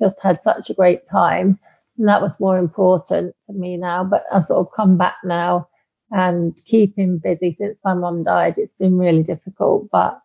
just 0.00 0.18
had 0.20 0.40
such 0.42 0.70
a 0.70 0.74
great 0.74 1.06
time. 1.06 1.58
And 1.98 2.08
that 2.08 2.22
was 2.22 2.40
more 2.40 2.58
important 2.58 3.34
to 3.46 3.52
me 3.52 3.76
now. 3.76 4.04
But 4.04 4.24
I've 4.32 4.44
sort 4.44 4.66
of 4.66 4.72
come 4.74 4.96
back 4.98 5.16
now 5.24 5.68
and 6.10 6.54
keeping 6.64 7.18
busy 7.18 7.56
since 7.58 7.78
my 7.84 7.94
mum 7.94 8.24
died. 8.24 8.58
It's 8.58 8.74
been 8.74 8.98
really 8.98 9.22
difficult. 9.22 9.88
But, 9.90 10.20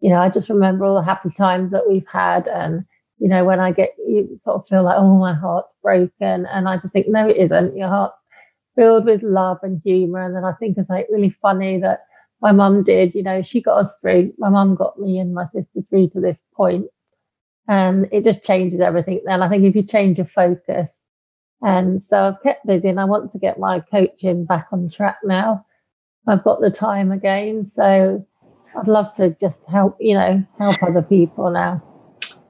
you 0.00 0.10
know, 0.10 0.20
I 0.20 0.28
just 0.28 0.50
remember 0.50 0.84
all 0.84 0.94
the 0.94 1.02
happy 1.02 1.30
times 1.30 1.72
that 1.72 1.88
we've 1.88 2.06
had. 2.10 2.46
And, 2.48 2.84
you 3.18 3.28
know, 3.28 3.44
when 3.44 3.60
I 3.60 3.72
get, 3.72 3.94
you 3.98 4.38
sort 4.44 4.56
of 4.56 4.68
feel 4.68 4.82
like, 4.82 4.98
oh, 4.98 5.18
my 5.18 5.32
heart's 5.32 5.74
broken. 5.82 6.46
And 6.46 6.68
I 6.68 6.76
just 6.76 6.92
think, 6.92 7.08
no, 7.08 7.28
it 7.28 7.36
isn't. 7.36 7.76
Your 7.76 7.88
heart's 7.88 8.16
filled 8.76 9.06
with 9.06 9.22
love 9.22 9.58
and 9.62 9.80
humor. 9.82 10.20
And 10.20 10.36
then 10.36 10.44
I 10.44 10.52
think 10.52 10.76
it's 10.76 10.90
like 10.90 11.06
really 11.10 11.34
funny 11.40 11.80
that 11.80 12.00
my 12.42 12.52
mum 12.52 12.82
did, 12.82 13.14
you 13.14 13.22
know, 13.22 13.42
she 13.42 13.62
got 13.62 13.78
us 13.78 13.96
through. 14.00 14.32
My 14.38 14.50
mum 14.50 14.74
got 14.74 15.00
me 15.00 15.18
and 15.18 15.32
my 15.32 15.46
sister 15.46 15.80
through 15.88 16.10
to 16.10 16.20
this 16.20 16.44
point, 16.54 16.86
And 17.68 18.08
it 18.12 18.24
just 18.24 18.44
changes 18.44 18.80
everything. 18.80 19.20
Then 19.24 19.42
I 19.42 19.48
think 19.48 19.64
if 19.64 19.74
you 19.74 19.82
change 19.82 20.18
your 20.18 20.28
focus, 20.28 21.00
and 21.62 22.04
so 22.04 22.24
I've 22.24 22.42
kept 22.42 22.66
busy 22.66 22.88
and 22.88 23.00
I 23.00 23.04
want 23.04 23.32
to 23.32 23.38
get 23.38 23.58
my 23.58 23.80
coaching 23.80 24.44
back 24.44 24.68
on 24.72 24.90
track 24.90 25.18
now. 25.24 25.64
I've 26.26 26.44
got 26.44 26.60
the 26.60 26.70
time 26.70 27.12
again. 27.12 27.66
So 27.66 28.26
I'd 28.78 28.88
love 28.88 29.14
to 29.14 29.36
just 29.40 29.62
help, 29.68 29.96
you 30.00 30.14
know, 30.14 30.44
help 30.58 30.82
other 30.82 31.02
people 31.02 31.50
now. 31.50 31.82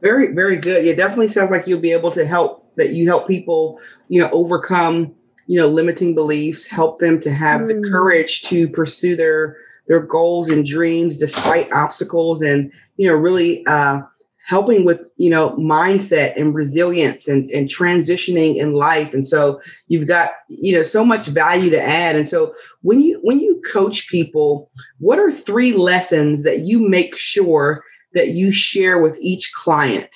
Very, 0.02 0.34
very 0.34 0.56
good. 0.56 0.84
It 0.84 0.96
definitely 0.96 1.28
sounds 1.28 1.50
like 1.50 1.66
you'll 1.66 1.80
be 1.80 1.92
able 1.92 2.10
to 2.12 2.26
help 2.26 2.74
that 2.76 2.90
you 2.90 3.06
help 3.06 3.26
people, 3.26 3.80
you 4.08 4.20
know, 4.20 4.30
overcome, 4.30 5.14
you 5.46 5.58
know, 5.58 5.68
limiting 5.68 6.14
beliefs, 6.14 6.66
help 6.66 6.98
them 6.98 7.20
to 7.20 7.30
have 7.30 7.62
mm. 7.62 7.68
the 7.68 7.88
courage 7.90 8.42
to 8.42 8.68
pursue 8.68 9.16
their 9.16 9.56
their 9.88 10.00
goals 10.00 10.50
and 10.50 10.66
dreams 10.66 11.16
despite 11.16 11.70
obstacles 11.72 12.42
and, 12.42 12.72
you 12.96 13.08
know, 13.08 13.14
really 13.14 13.64
uh 13.66 14.00
helping 14.46 14.84
with 14.84 15.00
you 15.16 15.28
know 15.28 15.50
mindset 15.56 16.40
and 16.40 16.54
resilience 16.54 17.28
and, 17.28 17.50
and 17.50 17.68
transitioning 17.68 18.56
in 18.56 18.72
life 18.72 19.12
and 19.12 19.26
so 19.26 19.60
you've 19.88 20.08
got 20.08 20.30
you 20.48 20.74
know 20.74 20.82
so 20.82 21.04
much 21.04 21.26
value 21.26 21.70
to 21.70 21.82
add 21.82 22.16
and 22.16 22.28
so 22.28 22.54
when 22.82 23.00
you 23.00 23.18
when 23.22 23.40
you 23.40 23.60
coach 23.72 24.08
people 24.08 24.70
what 24.98 25.18
are 25.18 25.32
three 25.32 25.72
lessons 25.72 26.42
that 26.44 26.60
you 26.60 26.78
make 26.78 27.16
sure 27.16 27.82
that 28.14 28.28
you 28.28 28.52
share 28.52 29.00
with 29.00 29.16
each 29.20 29.52
client 29.52 30.14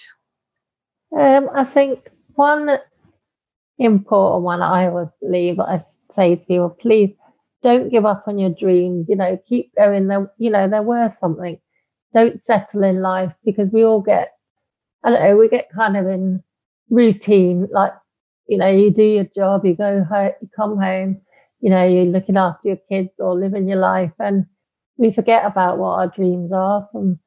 Um, 1.17 1.51
I 1.55 1.65
think 1.65 2.09
one 2.35 2.79
important 3.79 4.45
one 4.45 4.63
I 4.63 4.87
always 4.87 5.09
leave 5.23 5.59
I 5.61 5.85
say 6.15 6.37
to 6.37 6.47
people, 6.47 6.71
please 6.71 7.15
don't 7.63 7.91
give 7.91 8.07
up 8.07 8.25
on 8.27 8.39
your 8.39 8.51
dreams. 8.51 9.07
You 9.09 9.17
know, 9.17 9.39
keep 9.47 9.75
going. 9.77 10.09
They're, 10.09 10.31
you 10.39 10.51
know, 10.51 10.69
they're 10.69 10.83
worth 10.83 11.15
something. 11.15 11.59
Don't 12.15 12.45
settle 12.45 12.83
in 12.85 13.01
life 13.03 13.33
because 13.45 13.73
we 13.73 13.85
all 13.85 14.01
get, 14.01 14.33
I 15.05 15.11
don't 15.11 15.23
know, 15.23 15.37
we 15.37 15.49
get 15.49 15.71
kind 15.75 15.97
of 15.97 16.07
in 16.07 16.43
routine. 16.89 17.69
Like, 17.71 17.93
you 18.49 18.59
know, 18.59 18.71
you 18.71 18.91
do 18.91 19.03
your 19.03 19.25
job, 19.35 19.65
you 19.65 19.75
go 19.75 20.03
home, 20.05 20.33
you 20.43 20.49
come 20.55 20.79
home, 20.79 21.21
you 21.61 21.71
know, 21.71 21.85
you're 21.87 22.05
looking 22.07 22.37
after 22.37 22.69
your 22.69 22.79
kids 22.89 23.13
or 23.19 23.35
living 23.35 23.69
your 23.69 23.79
life, 23.79 24.13
and 24.19 24.47
we 24.97 25.13
forget 25.13 25.45
about 25.45 25.79
what 25.79 25.99
our 25.99 26.09
dreams 26.09 26.53
are. 26.53 26.89
From, 26.91 27.19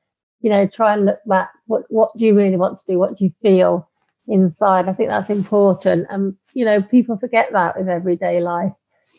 you 0.41 0.49
know, 0.49 0.67
try 0.67 0.93
and 0.93 1.05
look 1.05 1.19
back. 1.25 1.51
What 1.67 1.83
what 1.89 2.11
do 2.17 2.25
you 2.25 2.35
really 2.35 2.57
want 2.57 2.77
to 2.77 2.85
do? 2.91 2.99
What 2.99 3.17
do 3.17 3.25
you 3.25 3.31
feel 3.41 3.89
inside? 4.27 4.89
I 4.89 4.93
think 4.93 5.09
that's 5.09 5.29
important. 5.29 6.07
And 6.09 6.35
you 6.53 6.65
know, 6.65 6.81
people 6.81 7.17
forget 7.17 7.51
that 7.53 7.77
with 7.77 7.87
everyday 7.87 8.41
life. 8.41 8.73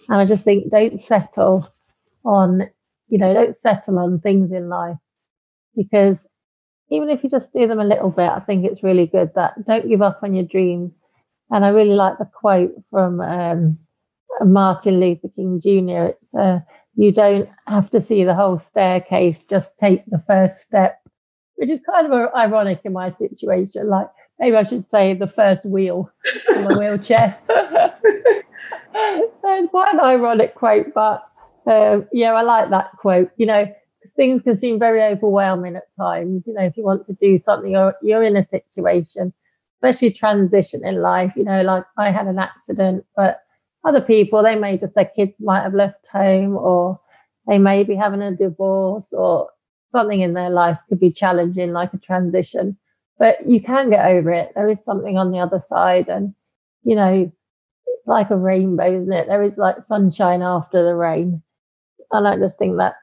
And 0.09 0.19
I 0.19 0.27
just 0.27 0.45
think 0.45 0.71
don't 0.71 1.01
settle 1.01 1.69
on, 2.25 2.69
you 3.09 3.19
know, 3.19 3.33
don't 3.33 3.57
settle 3.57 3.99
on 3.99 4.21
things 4.21 4.53
in 4.53 4.69
life 4.69 4.99
because 5.77 6.27
even 6.91 7.11
if 7.11 7.23
you 7.25 7.31
just 7.31 7.53
do 7.53 7.67
them 7.67 7.81
a 7.81 7.85
little 7.85 8.11
bit, 8.11 8.29
I 8.31 8.41
think 8.41 8.65
it's 8.65 8.83
really 8.83 9.07
good 9.07 9.33
that 9.35 9.67
don't 9.67 9.89
give 9.89 10.03
up 10.03 10.21
on 10.23 10.35
your 10.35 10.45
dreams. 10.45 10.93
And 11.51 11.65
I 11.65 11.69
really 11.69 11.95
like 11.95 12.19
the 12.19 12.27
quote 12.27 12.73
from 12.91 13.21
um, 13.21 13.79
Martin 14.43 15.01
Luther 15.01 15.29
King 15.35 15.61
Jr. 15.61 16.13
It's 16.13 16.35
uh, 16.35 16.61
you 16.97 17.13
don't 17.13 17.49
have 17.67 17.91
to 17.91 18.01
see 18.01 18.25
the 18.25 18.35
whole 18.35 18.59
staircase, 18.59 19.43
just 19.43 19.79
take 19.79 20.05
the 20.07 20.23
first 20.27 20.61
step, 20.61 21.01
which 21.57 21.71
is 21.71 21.81
kind 21.89 22.13
of 22.13 22.35
ironic 22.35 22.81
in 22.85 22.93
my 22.93 23.09
situation. 23.09 23.89
Like 23.89 24.09
maybe 24.39 24.57
I 24.57 24.63
should 24.63 24.85
say 24.91 25.15
the 25.15 25.27
first 25.27 25.65
wheel 25.67 26.11
in 26.55 26.65
the 26.65 26.79
wheelchair. 26.79 27.39
It's 28.97 29.71
quite 29.71 29.93
an 29.93 30.01
ironic 30.01 30.55
quote, 30.55 30.95
but 30.95 31.25
um, 31.67 32.07
yeah, 32.13 32.33
I 32.33 32.43
like 32.43 32.71
that 32.71 32.91
quote. 32.99 33.31
You 33.37 33.47
know, 33.47 33.75
things 34.17 34.43
can 34.43 34.57
seem 34.57 34.79
very 34.79 35.03
overwhelming 35.03 35.77
at 35.77 35.95
times. 35.99 36.47
You 36.47 36.55
know, 36.55 36.63
if 36.63 36.77
you 36.77 36.85
want 36.85 37.07
to 37.07 37.15
do 37.15 37.39
something 37.39 37.77
or 37.77 37.97
you're 38.03 38.23
in 38.23 38.37
a 38.37 38.49
situation, 38.49 39.33
especially 39.77 40.13
transition 40.13 40.85
in 40.85 41.03
life, 41.03 41.33
you 41.37 41.45
know, 41.45 41.63
like 41.63 41.85
I 41.99 42.11
had 42.11 42.27
an 42.27 42.39
accident, 42.39 43.05
but 43.17 43.41
other 43.85 44.01
people, 44.01 44.43
they 44.43 44.57
may 44.57 44.79
just, 44.79 44.95
their 44.95 45.05
kids 45.05 45.35
might 45.41 45.63
have 45.63 45.75
left 45.75 46.07
home 46.07 46.57
or 46.57 47.01
they 47.47 47.59
may 47.59 47.85
be 47.85 47.95
having 47.95 48.23
a 48.23 48.35
divorce 48.35 49.13
or 49.13 49.51
something 49.93 50.21
in 50.21 50.35
their 50.35 50.51
lives 50.51 50.81
could 50.89 51.01
be 51.01 51.13
challenging, 51.13 51.73
like 51.73 51.93
a 51.93 51.99
transition. 51.99 52.77
But 53.19 53.49
you 53.49 53.61
can 53.61 53.91
get 53.91 54.07
over 54.07 54.31
it. 54.31 54.53
There 54.55 54.69
is 54.69 54.83
something 54.83 55.19
on 55.19 55.31
the 55.31 55.39
other 55.39 55.61
side. 55.61 56.09
And, 56.09 56.35
you 56.83 56.97
know, 56.97 57.31
it's 57.87 58.07
like 58.07 58.31
a 58.31 58.37
rainbow, 58.37 58.87
isn't 58.87 59.13
it? 59.13 59.29
There 59.29 59.43
is 59.43 59.57
like 59.57 59.83
sunshine 59.83 60.43
after 60.43 60.83
the 60.85 60.95
rain. 60.95 61.43
And 62.11 62.27
I 62.27 62.39
just 62.39 62.59
think 62.59 62.79
that, 62.79 62.95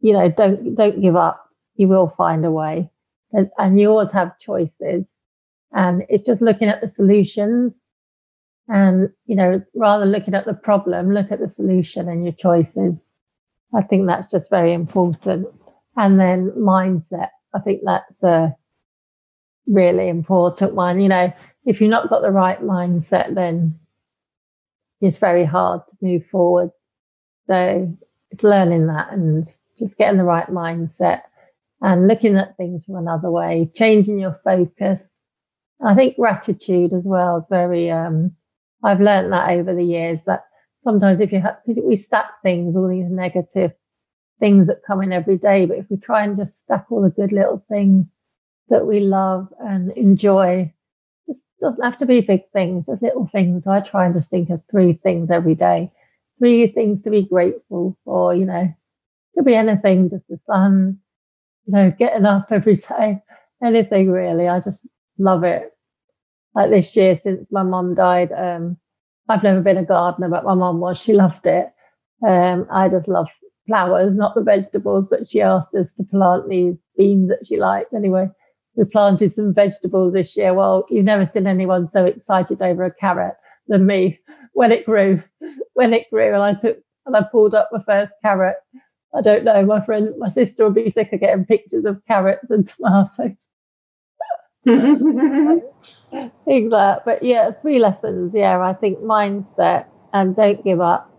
you 0.00 0.12
know, 0.12 0.28
don't 0.30 0.74
don't 0.74 1.00
give 1.00 1.16
up. 1.16 1.48
You 1.76 1.88
will 1.88 2.12
find 2.16 2.44
a 2.44 2.50
way. 2.50 2.90
And, 3.32 3.80
you 3.80 3.90
always 3.90 4.12
have 4.12 4.38
choices. 4.38 5.04
And 5.72 6.02
it's 6.08 6.24
just 6.24 6.40
looking 6.40 6.68
at 6.68 6.80
the 6.80 6.88
solutions 6.88 7.74
and, 8.68 9.10
you 9.26 9.36
know, 9.36 9.62
rather 9.74 10.06
looking 10.06 10.34
at 10.34 10.46
the 10.46 10.54
problem, 10.54 11.12
look 11.12 11.30
at 11.30 11.40
the 11.40 11.48
solution 11.48 12.08
and 12.08 12.24
your 12.24 12.32
choices. 12.32 12.94
I 13.74 13.82
think 13.82 14.06
that's 14.06 14.30
just 14.30 14.48
very 14.48 14.72
important. 14.72 15.46
And 15.96 16.18
then 16.18 16.52
mindset. 16.52 17.30
I 17.54 17.60
think 17.60 17.82
that's 17.84 18.22
a 18.22 18.56
really 19.66 20.08
important 20.08 20.74
one. 20.74 21.00
You 21.00 21.08
know, 21.08 21.32
if 21.66 21.80
you've 21.80 21.90
not 21.90 22.08
got 22.08 22.22
the 22.22 22.30
right 22.30 22.62
mindset, 22.62 23.34
then 23.34 23.78
it's 25.00 25.18
very 25.18 25.44
hard 25.44 25.82
to 25.88 25.96
move 26.00 26.26
forward. 26.26 26.70
So 27.46 27.94
it's 28.30 28.42
learning 28.42 28.86
that 28.86 29.12
and 29.12 29.46
just 29.78 29.98
getting 29.98 30.18
the 30.18 30.24
right 30.24 30.48
mindset 30.48 31.22
and 31.80 32.08
looking 32.08 32.36
at 32.36 32.56
things 32.56 32.84
from 32.84 32.96
another 32.96 33.30
way, 33.30 33.70
changing 33.74 34.18
your 34.18 34.40
focus. 34.44 35.08
I 35.84 35.94
think 35.94 36.16
gratitude 36.16 36.92
as 36.92 37.04
well 37.04 37.38
is 37.38 37.44
very, 37.48 37.90
um, 37.90 38.34
I've 38.82 39.00
learned 39.00 39.32
that 39.32 39.50
over 39.50 39.74
the 39.74 39.84
years 39.84 40.18
that 40.26 40.44
sometimes 40.82 41.20
if 41.20 41.32
you 41.32 41.40
have, 41.40 41.58
we 41.66 41.96
stack 41.96 42.42
things, 42.42 42.76
all 42.76 42.88
these 42.88 43.10
negative 43.10 43.72
things 44.40 44.66
that 44.68 44.82
come 44.86 45.02
in 45.02 45.12
every 45.12 45.36
day, 45.36 45.66
but 45.66 45.78
if 45.78 45.86
we 45.88 45.96
try 45.96 46.24
and 46.24 46.36
just 46.36 46.60
stack 46.60 46.86
all 46.90 47.02
the 47.02 47.10
good 47.10 47.32
little 47.32 47.64
things 47.68 48.10
that 48.68 48.86
we 48.86 49.00
love 49.00 49.48
and 49.60 49.92
enjoy, 49.92 50.72
just 51.26 51.42
doesn't 51.60 51.84
have 51.84 51.98
to 51.98 52.06
be 52.06 52.20
big 52.20 52.42
things, 52.52 52.86
just 52.86 53.02
little 53.02 53.26
things. 53.26 53.66
I 53.66 53.80
try 53.80 54.04
and 54.06 54.14
just 54.14 54.30
think 54.30 54.50
of 54.50 54.60
three 54.70 54.94
things 54.94 55.30
every 55.30 55.54
day, 55.54 55.90
three 56.38 56.66
things 56.68 57.02
to 57.02 57.10
be 57.10 57.22
grateful 57.22 57.96
for, 58.04 58.34
you 58.34 58.44
know, 58.44 58.72
could 59.38 59.46
be 59.46 59.56
anything, 59.56 60.10
just 60.10 60.28
the 60.28 60.40
sun, 60.46 60.98
you 61.66 61.74
know, 61.74 61.92
getting 61.98 62.26
up 62.26 62.48
every 62.52 62.76
day, 62.76 63.20
anything 63.64 64.10
really. 64.10 64.48
I 64.48 64.60
just 64.60 64.86
love 65.18 65.44
it. 65.44 65.72
Like 66.54 66.70
this 66.70 66.96
year 66.96 67.20
since 67.24 67.46
my 67.52 67.62
mom 67.64 67.94
died, 67.96 68.32
um, 68.32 68.78
I've 69.28 69.44
never 69.44 69.62
been 69.62 69.78
a 69.78 69.84
gardener, 69.84 70.30
but 70.30 70.44
my 70.44 70.54
mom 70.54 70.80
was. 70.80 70.98
She 71.00 71.14
loved 71.14 71.46
it. 71.46 71.68
Um, 72.26 72.66
I 72.72 72.88
just 72.90 73.08
love 73.08 73.28
flowers, 73.68 74.14
not 74.14 74.34
the 74.36 74.42
vegetables, 74.42 75.06
but 75.10 75.28
she 75.30 75.42
asked 75.42 75.74
us 75.76 75.92
to 75.94 76.04
plant 76.04 76.48
these 76.48 76.76
beans 76.98 77.30
that 77.30 77.46
she 77.46 77.58
liked 77.58 77.94
anyway 77.94 78.30
we 78.76 78.84
planted 78.86 79.34
some 79.34 79.52
vegetables 79.54 80.14
this 80.14 80.36
year. 80.36 80.54
Well, 80.54 80.86
you've 80.90 81.04
never 81.04 81.26
seen 81.26 81.46
anyone 81.46 81.88
so 81.88 82.04
excited 82.06 82.62
over 82.62 82.84
a 82.84 82.94
carrot 82.94 83.34
than 83.68 83.86
me 83.86 84.20
when 84.54 84.72
it 84.72 84.86
grew. 84.86 85.22
When 85.74 85.94
it 85.94 86.10
grew, 86.10 86.34
and 86.34 86.42
I 86.42 86.54
took 86.54 86.78
and 87.06 87.16
I 87.16 87.22
pulled 87.32 87.54
up 87.54 87.70
my 87.72 87.82
first 87.86 88.14
carrot. 88.22 88.56
I 89.14 89.22
don't 89.22 89.44
know. 89.44 89.64
My 89.64 89.84
friend, 89.84 90.14
my 90.18 90.28
sister 90.28 90.64
will 90.64 90.70
be 90.70 90.90
sick 90.90 91.12
of 91.12 91.20
getting 91.20 91.46
pictures 91.46 91.84
of 91.84 92.04
carrots 92.06 92.50
and 92.50 92.68
tomatoes. 92.68 93.36
Things 96.44 96.72
like 96.72 97.04
But 97.04 97.22
yeah, 97.22 97.52
three 97.62 97.78
lessons. 97.78 98.34
Yeah, 98.34 98.60
I 98.60 98.74
think 98.74 98.98
mindset 98.98 99.86
and 100.12 100.36
don't 100.36 100.62
give 100.64 100.80
up. 100.80 101.10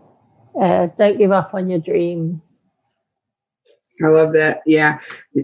Uh, 0.60 0.88
don't 0.98 1.18
give 1.18 1.32
up 1.32 1.54
on 1.54 1.68
your 1.68 1.78
dream. 1.78 2.42
I 4.02 4.08
love 4.08 4.32
that. 4.32 4.62
Yeah. 4.66 4.98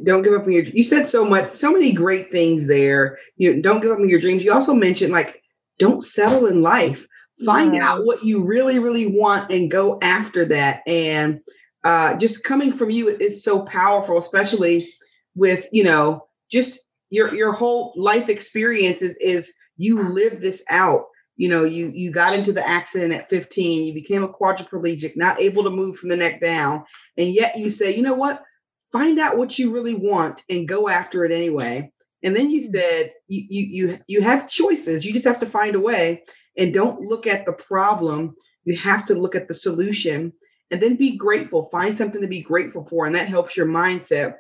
Don't 0.05 0.23
give 0.23 0.33
up 0.33 0.45
on 0.45 0.53
your 0.53 0.65
you 0.65 0.83
said 0.83 1.09
so 1.09 1.25
much, 1.25 1.53
so 1.53 1.73
many 1.73 1.93
great 1.93 2.31
things 2.31 2.67
there. 2.67 3.19
You 3.37 3.61
don't 3.61 3.81
give 3.81 3.93
up 3.93 3.99
on 3.99 4.09
your 4.09 4.21
dreams. 4.21 4.43
You 4.43 4.53
also 4.53 4.75
mentioned 4.75 5.13
like 5.13 5.43
don't 5.79 6.03
settle 6.03 6.47
in 6.47 6.63
life. 6.63 7.07
Find 7.45 7.75
yeah. 7.75 7.87
out 7.87 8.07
what 8.07 8.25
you 8.25 8.43
really, 8.43 8.79
really 8.79 9.07
want 9.07 9.53
and 9.53 9.71
go 9.71 9.99
after 10.01 10.47
that. 10.47 10.83
And 10.87 11.41
uh, 11.87 12.17
just 12.17 12.43
coming 12.43 12.77
from 12.77 12.91
you, 12.91 13.17
it's 13.21 13.45
so 13.45 13.61
powerful, 13.61 14.19
especially 14.19 14.89
with, 15.37 15.69
you 15.71 15.85
know, 15.85 16.27
just 16.51 16.81
your 17.11 17.33
your 17.33 17.53
whole 17.53 17.95
life 17.97 18.29
experience 18.29 19.03
is, 19.03 19.17
is 19.21 19.53
you 19.77 20.03
live 20.03 20.41
this 20.41 20.65
out. 20.69 21.05
You 21.37 21.49
know 21.49 21.63
you 21.63 21.87
you 21.95 22.11
got 22.11 22.35
into 22.35 22.53
the 22.53 22.67
accident 22.67 23.13
at 23.13 23.31
15 23.31 23.85
you 23.85 23.95
became 23.95 24.25
a 24.25 24.29
quadriplegic 24.29 25.17
not 25.17 25.41
able 25.41 25.63
to 25.63 25.71
move 25.71 25.97
from 25.99 26.09
the 26.09 26.17
neck 26.17 26.41
down 26.41 26.85
and 27.19 27.29
yet 27.29 27.57
you 27.57 27.71
say 27.71 27.95
you 27.95 28.03
know 28.03 28.15
what? 28.15 28.43
Find 28.91 29.21
out 29.21 29.37
what 29.37 29.57
you 29.57 29.71
really 29.71 29.95
want 29.95 30.43
and 30.49 30.67
go 30.67 30.89
after 30.89 31.25
it 31.25 31.31
anyway. 31.31 31.93
And 32.25 32.35
then 32.35 32.51
you 32.51 32.67
hmm. 32.67 32.75
said 32.75 33.13
you 33.29 33.45
you 33.49 33.67
you, 33.87 33.99
you 34.09 34.21
have 34.23 34.49
choices. 34.49 35.05
You 35.05 35.13
just 35.13 35.27
have 35.27 35.41
to 35.41 35.47
find 35.47 35.77
a 35.77 35.81
way 35.81 36.25
and 36.59 36.75
don't 36.75 37.01
look 37.01 37.29
at 37.29 37.47
the 37.47 37.53
problem. 37.53 38.35
You 38.65 38.77
have 38.79 39.07
to 39.07 39.15
look 39.15 39.37
at 39.37 39.47
the 39.47 39.55
solution 39.55 40.33
and 40.71 40.83
then 40.83 40.97
be 40.97 41.17
grateful 41.17 41.69
find 41.71 41.97
something 41.97 42.21
to 42.21 42.27
be 42.27 42.43
grateful 42.43 42.87
for 42.89 43.07
and 43.07 43.15
that 43.15 43.29
helps 43.29 43.57
your 43.57 43.67
mindset 43.67 44.37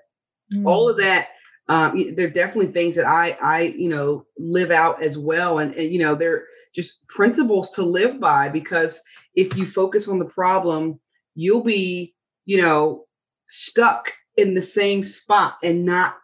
mm. 0.52 0.66
all 0.66 0.88
of 0.88 0.96
that 0.96 1.28
um, 1.68 2.14
they're 2.14 2.30
definitely 2.30 2.72
things 2.72 2.94
that 2.94 3.06
I, 3.06 3.36
I, 3.42 3.62
you 3.62 3.88
know, 3.88 4.26
live 4.38 4.70
out 4.70 5.02
as 5.02 5.18
well. 5.18 5.58
And, 5.58 5.74
and, 5.74 5.92
you 5.92 5.98
know, 5.98 6.14
they're 6.14 6.44
just 6.74 7.06
principles 7.08 7.70
to 7.70 7.82
live 7.82 8.20
by 8.20 8.48
because 8.48 9.02
if 9.34 9.56
you 9.56 9.66
focus 9.66 10.06
on 10.08 10.18
the 10.18 10.26
problem, 10.26 11.00
you'll 11.34 11.64
be, 11.64 12.14
you 12.44 12.62
know, 12.62 13.06
stuck 13.48 14.12
in 14.36 14.54
the 14.54 14.62
same 14.62 15.02
spot 15.02 15.56
and 15.62 15.84
not 15.84 16.16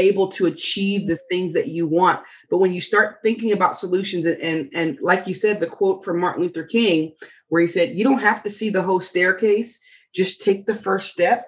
able 0.00 0.32
to 0.32 0.46
achieve 0.46 1.06
the 1.06 1.18
things 1.30 1.54
that 1.54 1.68
you 1.68 1.86
want. 1.86 2.20
But 2.50 2.58
when 2.58 2.72
you 2.72 2.80
start 2.80 3.18
thinking 3.22 3.52
about 3.52 3.76
solutions 3.76 4.26
and, 4.26 4.40
and, 4.40 4.70
and 4.74 4.98
like 5.00 5.26
you 5.26 5.34
said, 5.34 5.60
the 5.60 5.66
quote 5.66 6.04
from 6.04 6.20
Martin 6.20 6.42
Luther 6.42 6.64
King, 6.64 7.12
where 7.48 7.62
he 7.62 7.68
said, 7.68 7.96
you 7.96 8.04
don't 8.04 8.20
have 8.20 8.42
to 8.42 8.50
see 8.50 8.70
the 8.70 8.82
whole 8.82 9.00
staircase, 9.00 9.78
just 10.14 10.42
take 10.42 10.66
the 10.66 10.74
first 10.74 11.12
step. 11.12 11.46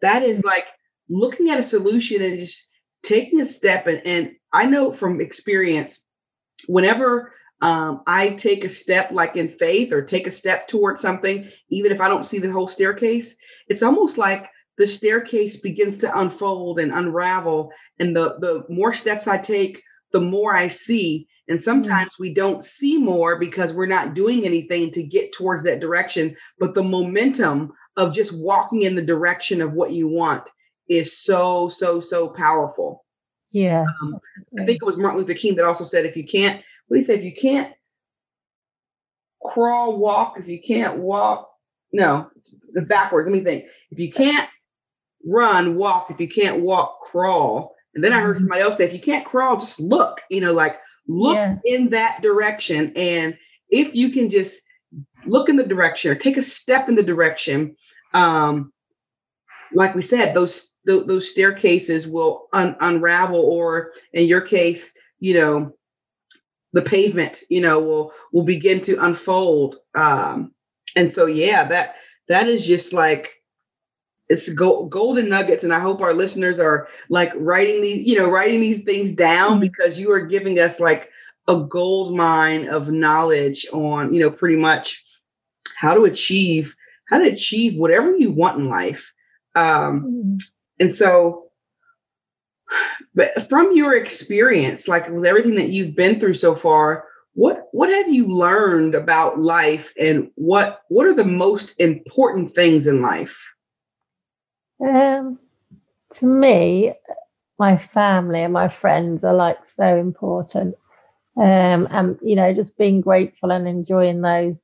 That 0.00 0.22
is 0.22 0.44
like 0.44 0.66
looking 1.08 1.50
at 1.50 1.58
a 1.58 1.62
solution 1.62 2.22
and 2.22 2.38
just 2.38 2.68
taking 3.04 3.40
a 3.40 3.46
step 3.46 3.86
and, 3.86 4.02
and 4.04 4.32
i 4.52 4.64
know 4.64 4.90
from 4.90 5.20
experience 5.20 6.00
whenever 6.66 7.32
um, 7.60 8.02
i 8.06 8.30
take 8.30 8.64
a 8.64 8.68
step 8.68 9.10
like 9.12 9.36
in 9.36 9.56
faith 9.58 9.92
or 9.92 10.02
take 10.02 10.26
a 10.26 10.32
step 10.32 10.66
towards 10.66 11.00
something 11.00 11.48
even 11.68 11.92
if 11.92 12.00
i 12.00 12.08
don't 12.08 12.26
see 12.26 12.38
the 12.38 12.50
whole 12.50 12.68
staircase 12.68 13.36
it's 13.68 13.82
almost 13.82 14.18
like 14.18 14.48
the 14.78 14.86
staircase 14.86 15.56
begins 15.56 15.98
to 15.98 16.18
unfold 16.18 16.78
and 16.78 16.92
unravel 16.92 17.70
and 17.98 18.14
the 18.16 18.36
the 18.40 18.64
more 18.68 18.92
steps 18.92 19.26
i 19.26 19.36
take 19.36 19.82
the 20.14 20.20
more 20.20 20.56
I 20.56 20.68
see. 20.68 21.28
And 21.48 21.58
mm-hmm. 21.58 21.64
sometimes 21.64 22.12
mm-hmm. 22.12 22.22
we 22.22 22.32
don't 22.32 22.64
see 22.64 22.96
more 22.96 23.38
because 23.38 23.74
we're 23.74 23.84
not 23.84 24.14
doing 24.14 24.46
anything 24.46 24.90
to 24.92 25.02
get 25.02 25.34
towards 25.34 25.62
that 25.64 25.80
direction. 25.80 26.34
But 26.58 26.74
the 26.74 26.84
momentum 26.84 27.74
of 27.98 28.14
just 28.14 28.34
walking 28.38 28.82
in 28.82 28.94
the 28.94 29.02
direction 29.02 29.60
of 29.60 29.74
what 29.74 29.92
you 29.92 30.08
want 30.08 30.48
is 30.88 31.18
so, 31.18 31.68
so, 31.68 32.00
so 32.00 32.28
powerful. 32.28 33.04
Yeah. 33.50 33.84
Um, 34.02 34.18
I 34.58 34.64
think 34.64 34.80
it 34.80 34.86
was 34.86 34.96
Martin 34.96 35.18
Luther 35.18 35.34
King 35.34 35.56
that 35.56 35.64
also 35.64 35.84
said, 35.84 36.06
if 36.06 36.16
you 36.16 36.24
can't, 36.24 36.62
what 36.86 36.96
do 36.96 37.00
you 37.00 37.06
say? 37.06 37.14
If 37.14 37.24
you 37.24 37.34
can't 37.34 37.72
crawl, 39.44 39.98
walk, 39.98 40.36
if 40.38 40.46
you 40.46 40.60
can't 40.62 40.98
walk, 40.98 41.50
no, 41.92 42.30
it's 42.74 42.88
backwards. 42.88 43.26
Let 43.26 43.36
me 43.36 43.44
think. 43.44 43.64
If 43.90 43.98
you 43.98 44.12
can't 44.12 44.48
run, 45.26 45.76
walk. 45.76 46.10
If 46.10 46.20
you 46.20 46.28
can't 46.28 46.60
walk, 46.60 47.00
crawl. 47.00 47.74
And 47.94 48.02
then 48.02 48.12
I 48.12 48.20
heard 48.20 48.36
mm-hmm. 48.36 48.44
somebody 48.44 48.62
else 48.62 48.76
say, 48.76 48.84
if 48.84 48.92
you 48.92 49.00
can't 49.00 49.24
crawl, 49.24 49.58
just 49.58 49.80
look, 49.80 50.20
you 50.28 50.40
know, 50.40 50.52
like 50.52 50.78
look 51.06 51.36
yeah. 51.36 51.56
in 51.64 51.90
that 51.90 52.22
direction. 52.22 52.92
And 52.96 53.36
if 53.68 53.94
you 53.94 54.10
can 54.10 54.30
just 54.30 54.60
look 55.26 55.48
in 55.48 55.56
the 55.56 55.66
direction 55.66 56.10
or 56.10 56.14
take 56.14 56.36
a 56.36 56.42
step 56.42 56.88
in 56.88 56.94
the 56.94 57.02
direction, 57.02 57.76
um, 58.12 58.72
like 59.72 59.94
we 59.94 60.02
said, 60.02 60.34
those 60.34 60.72
th- 60.86 61.06
those 61.06 61.30
staircases 61.30 62.06
will 62.06 62.48
un- 62.52 62.76
unravel, 62.80 63.40
or 63.40 63.92
in 64.12 64.26
your 64.26 64.40
case, 64.40 64.88
you 65.18 65.34
know, 65.34 65.74
the 66.72 66.82
pavement, 66.82 67.42
you 67.48 67.60
know, 67.60 67.80
will 67.80 68.12
will 68.32 68.44
begin 68.44 68.80
to 68.82 69.04
unfold. 69.04 69.76
Um, 69.94 70.52
and 70.96 71.12
so, 71.12 71.26
yeah, 71.26 71.64
that 71.68 71.96
that 72.28 72.48
is 72.48 72.64
just 72.64 72.92
like 72.92 73.30
it's 74.28 74.48
go- 74.50 74.86
golden 74.86 75.28
nuggets 75.28 75.64
and 75.64 75.72
i 75.72 75.78
hope 75.78 76.00
our 76.00 76.14
listeners 76.14 76.58
are 76.58 76.88
like 77.08 77.32
writing 77.36 77.80
these 77.80 78.06
you 78.06 78.18
know 78.18 78.28
writing 78.28 78.60
these 78.60 78.82
things 78.84 79.10
down 79.10 79.52
mm-hmm. 79.52 79.60
because 79.60 79.98
you 79.98 80.10
are 80.10 80.20
giving 80.20 80.58
us 80.58 80.80
like 80.80 81.10
a 81.48 81.60
gold 81.60 82.16
mine 82.16 82.68
of 82.68 82.90
knowledge 82.90 83.66
on 83.72 84.12
you 84.14 84.20
know 84.20 84.30
pretty 84.30 84.56
much 84.56 85.04
how 85.76 85.94
to 85.94 86.04
achieve 86.04 86.74
how 87.08 87.18
to 87.18 87.30
achieve 87.30 87.78
whatever 87.78 88.16
you 88.16 88.30
want 88.30 88.58
in 88.58 88.68
life 88.68 89.12
um 89.54 90.02
mm-hmm. 90.02 90.36
and 90.80 90.94
so 90.94 91.50
but 93.14 93.48
from 93.48 93.76
your 93.76 93.94
experience 93.94 94.88
like 94.88 95.08
with 95.10 95.26
everything 95.26 95.54
that 95.56 95.68
you've 95.68 95.94
been 95.94 96.18
through 96.18 96.34
so 96.34 96.54
far 96.54 97.04
what 97.34 97.68
what 97.72 97.90
have 97.90 98.08
you 98.08 98.26
learned 98.26 98.94
about 98.94 99.38
life 99.38 99.92
and 99.98 100.30
what 100.36 100.82
what 100.88 101.06
are 101.06 101.14
the 101.14 101.24
most 101.24 101.74
important 101.78 102.54
things 102.54 102.86
in 102.86 103.02
life 103.02 103.38
um, 104.80 105.38
to 106.14 106.26
me, 106.26 106.94
my 107.58 107.78
family 107.78 108.40
and 108.42 108.52
my 108.52 108.68
friends 108.68 109.24
are 109.24 109.34
like 109.34 109.66
so 109.66 109.96
important. 109.98 110.74
Um, 111.36 111.88
and 111.90 112.18
you 112.22 112.36
know, 112.36 112.52
just 112.54 112.76
being 112.78 113.00
grateful 113.00 113.52
and 113.52 113.66
enjoying 113.68 114.20
those 114.22 114.56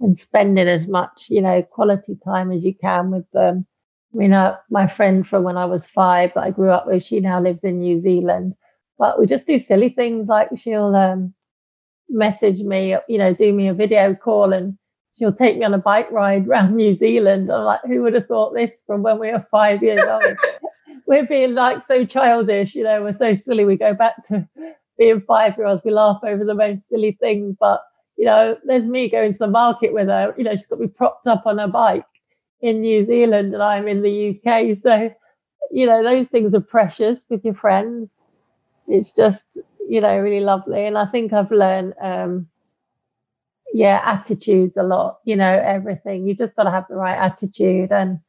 and 0.00 0.18
spending 0.18 0.68
as 0.68 0.88
much, 0.88 1.26
you 1.28 1.40
know, 1.40 1.62
quality 1.62 2.18
time 2.24 2.52
as 2.52 2.64
you 2.64 2.74
can 2.74 3.10
with 3.10 3.30
them. 3.32 3.66
I 4.14 4.18
mean, 4.18 4.32
uh, 4.32 4.58
my 4.70 4.86
friend 4.88 5.26
from 5.26 5.44
when 5.44 5.56
I 5.56 5.64
was 5.66 5.86
five 5.86 6.32
that 6.34 6.44
I 6.44 6.50
grew 6.50 6.70
up 6.70 6.86
with, 6.86 7.04
she 7.04 7.20
now 7.20 7.40
lives 7.40 7.64
in 7.64 7.80
New 7.80 8.00
Zealand. 8.00 8.54
But 8.98 9.18
we 9.18 9.26
just 9.26 9.46
do 9.46 9.58
silly 9.58 9.88
things 9.90 10.28
like 10.28 10.50
she'll 10.56 10.94
um, 10.94 11.34
message 12.08 12.60
me, 12.60 12.96
you 13.08 13.18
know, 13.18 13.34
do 13.34 13.52
me 13.52 13.68
a 13.68 13.74
video 13.74 14.14
call 14.14 14.52
and 14.52 14.78
she'll 15.18 15.32
take 15.32 15.58
me 15.58 15.64
on 15.64 15.74
a 15.74 15.78
bike 15.78 16.10
ride 16.10 16.46
around 16.46 16.76
New 16.76 16.96
Zealand. 16.96 17.50
I'm 17.50 17.64
like, 17.64 17.80
who 17.86 18.02
would 18.02 18.14
have 18.14 18.26
thought 18.26 18.54
this 18.54 18.82
from 18.86 19.02
when 19.02 19.18
we 19.18 19.30
were 19.32 19.46
five 19.50 19.82
years 19.82 20.02
old? 20.02 20.36
we're 21.06 21.26
being 21.26 21.54
like 21.54 21.84
so 21.84 22.04
childish, 22.04 22.74
you 22.74 22.84
know, 22.84 23.02
we're 23.02 23.16
so 23.16 23.34
silly. 23.34 23.64
We 23.64 23.76
go 23.76 23.94
back 23.94 24.26
to 24.28 24.48
being 24.98 25.20
five 25.22 25.56
year 25.56 25.66
olds, 25.66 25.82
we 25.84 25.90
laugh 25.90 26.20
over 26.24 26.44
the 26.44 26.54
most 26.54 26.88
silly 26.88 27.16
things. 27.20 27.56
But, 27.58 27.82
you 28.16 28.24
know, 28.24 28.56
there's 28.64 28.86
me 28.86 29.08
going 29.08 29.32
to 29.32 29.38
the 29.38 29.46
market 29.48 29.92
with 29.92 30.08
her, 30.08 30.34
you 30.36 30.44
know, 30.44 30.54
she's 30.56 30.66
got 30.66 30.80
me 30.80 30.86
propped 30.86 31.26
up 31.26 31.42
on 31.46 31.58
a 31.58 31.68
bike 31.68 32.04
in 32.60 32.80
New 32.80 33.04
Zealand 33.04 33.52
and 33.52 33.62
I'm 33.62 33.88
in 33.88 34.02
the 34.02 34.30
UK. 34.30 34.78
So, 34.82 35.12
you 35.70 35.86
know, 35.86 36.02
those 36.02 36.28
things 36.28 36.54
are 36.54 36.60
precious 36.60 37.24
with 37.28 37.44
your 37.44 37.54
friends. 37.54 38.08
It's 38.86 39.14
just, 39.14 39.44
you 39.88 40.00
know, 40.00 40.16
really 40.18 40.44
lovely. 40.44 40.86
And 40.86 40.96
I 40.96 41.06
think 41.06 41.32
I've 41.32 41.50
learned, 41.50 41.94
um, 42.00 42.48
yeah, 43.72 44.02
attitudes 44.04 44.74
a 44.76 44.82
lot, 44.82 45.18
you 45.24 45.36
know, 45.36 45.60
everything. 45.64 46.26
You 46.26 46.34
just 46.34 46.54
got 46.56 46.64
to 46.64 46.70
have 46.70 46.86
the 46.88 46.96
right 46.96 47.16
attitude. 47.16 47.90
And 47.90 48.20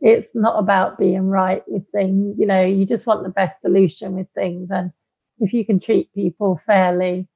it's 0.00 0.34
not 0.34 0.58
about 0.58 0.98
being 0.98 1.28
right 1.28 1.62
with 1.66 1.84
things, 1.92 2.36
you 2.38 2.46
know, 2.46 2.64
you 2.64 2.86
just 2.86 3.06
want 3.06 3.22
the 3.22 3.28
best 3.28 3.60
solution 3.60 4.14
with 4.14 4.28
things. 4.34 4.68
And 4.70 4.92
if 5.38 5.52
you 5.52 5.64
can 5.64 5.80
treat 5.80 6.14
people 6.14 6.60
fairly 6.66 7.28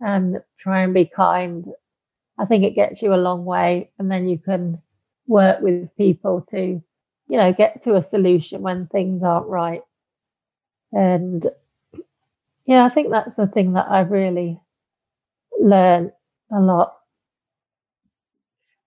and 0.00 0.40
try 0.58 0.82
and 0.82 0.94
be 0.94 1.04
kind, 1.04 1.66
I 2.38 2.44
think 2.44 2.64
it 2.64 2.74
gets 2.74 3.02
you 3.02 3.14
a 3.14 3.16
long 3.16 3.44
way. 3.44 3.90
And 3.98 4.10
then 4.10 4.28
you 4.28 4.38
can 4.38 4.82
work 5.26 5.60
with 5.60 5.88
people 5.96 6.44
to, 6.50 6.58
you 7.28 7.36
know, 7.36 7.52
get 7.52 7.82
to 7.82 7.96
a 7.96 8.02
solution 8.02 8.62
when 8.62 8.86
things 8.86 9.22
aren't 9.22 9.46
right. 9.46 9.82
And 10.92 11.46
yeah, 12.66 12.84
I 12.84 12.88
think 12.88 13.10
that's 13.10 13.36
the 13.36 13.46
thing 13.46 13.74
that 13.74 13.86
I've 13.88 14.10
really 14.10 14.60
learned 15.60 16.12
a 16.52 16.60
lot. 16.60 16.96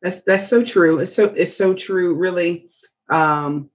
That's 0.01 0.21
that's 0.23 0.47
so 0.47 0.63
true. 0.63 0.99
It's 0.99 1.13
so 1.13 1.25
it's 1.25 1.55
so 1.55 1.73
true. 1.73 2.15
Really, 2.15 2.69
um, 3.09 3.69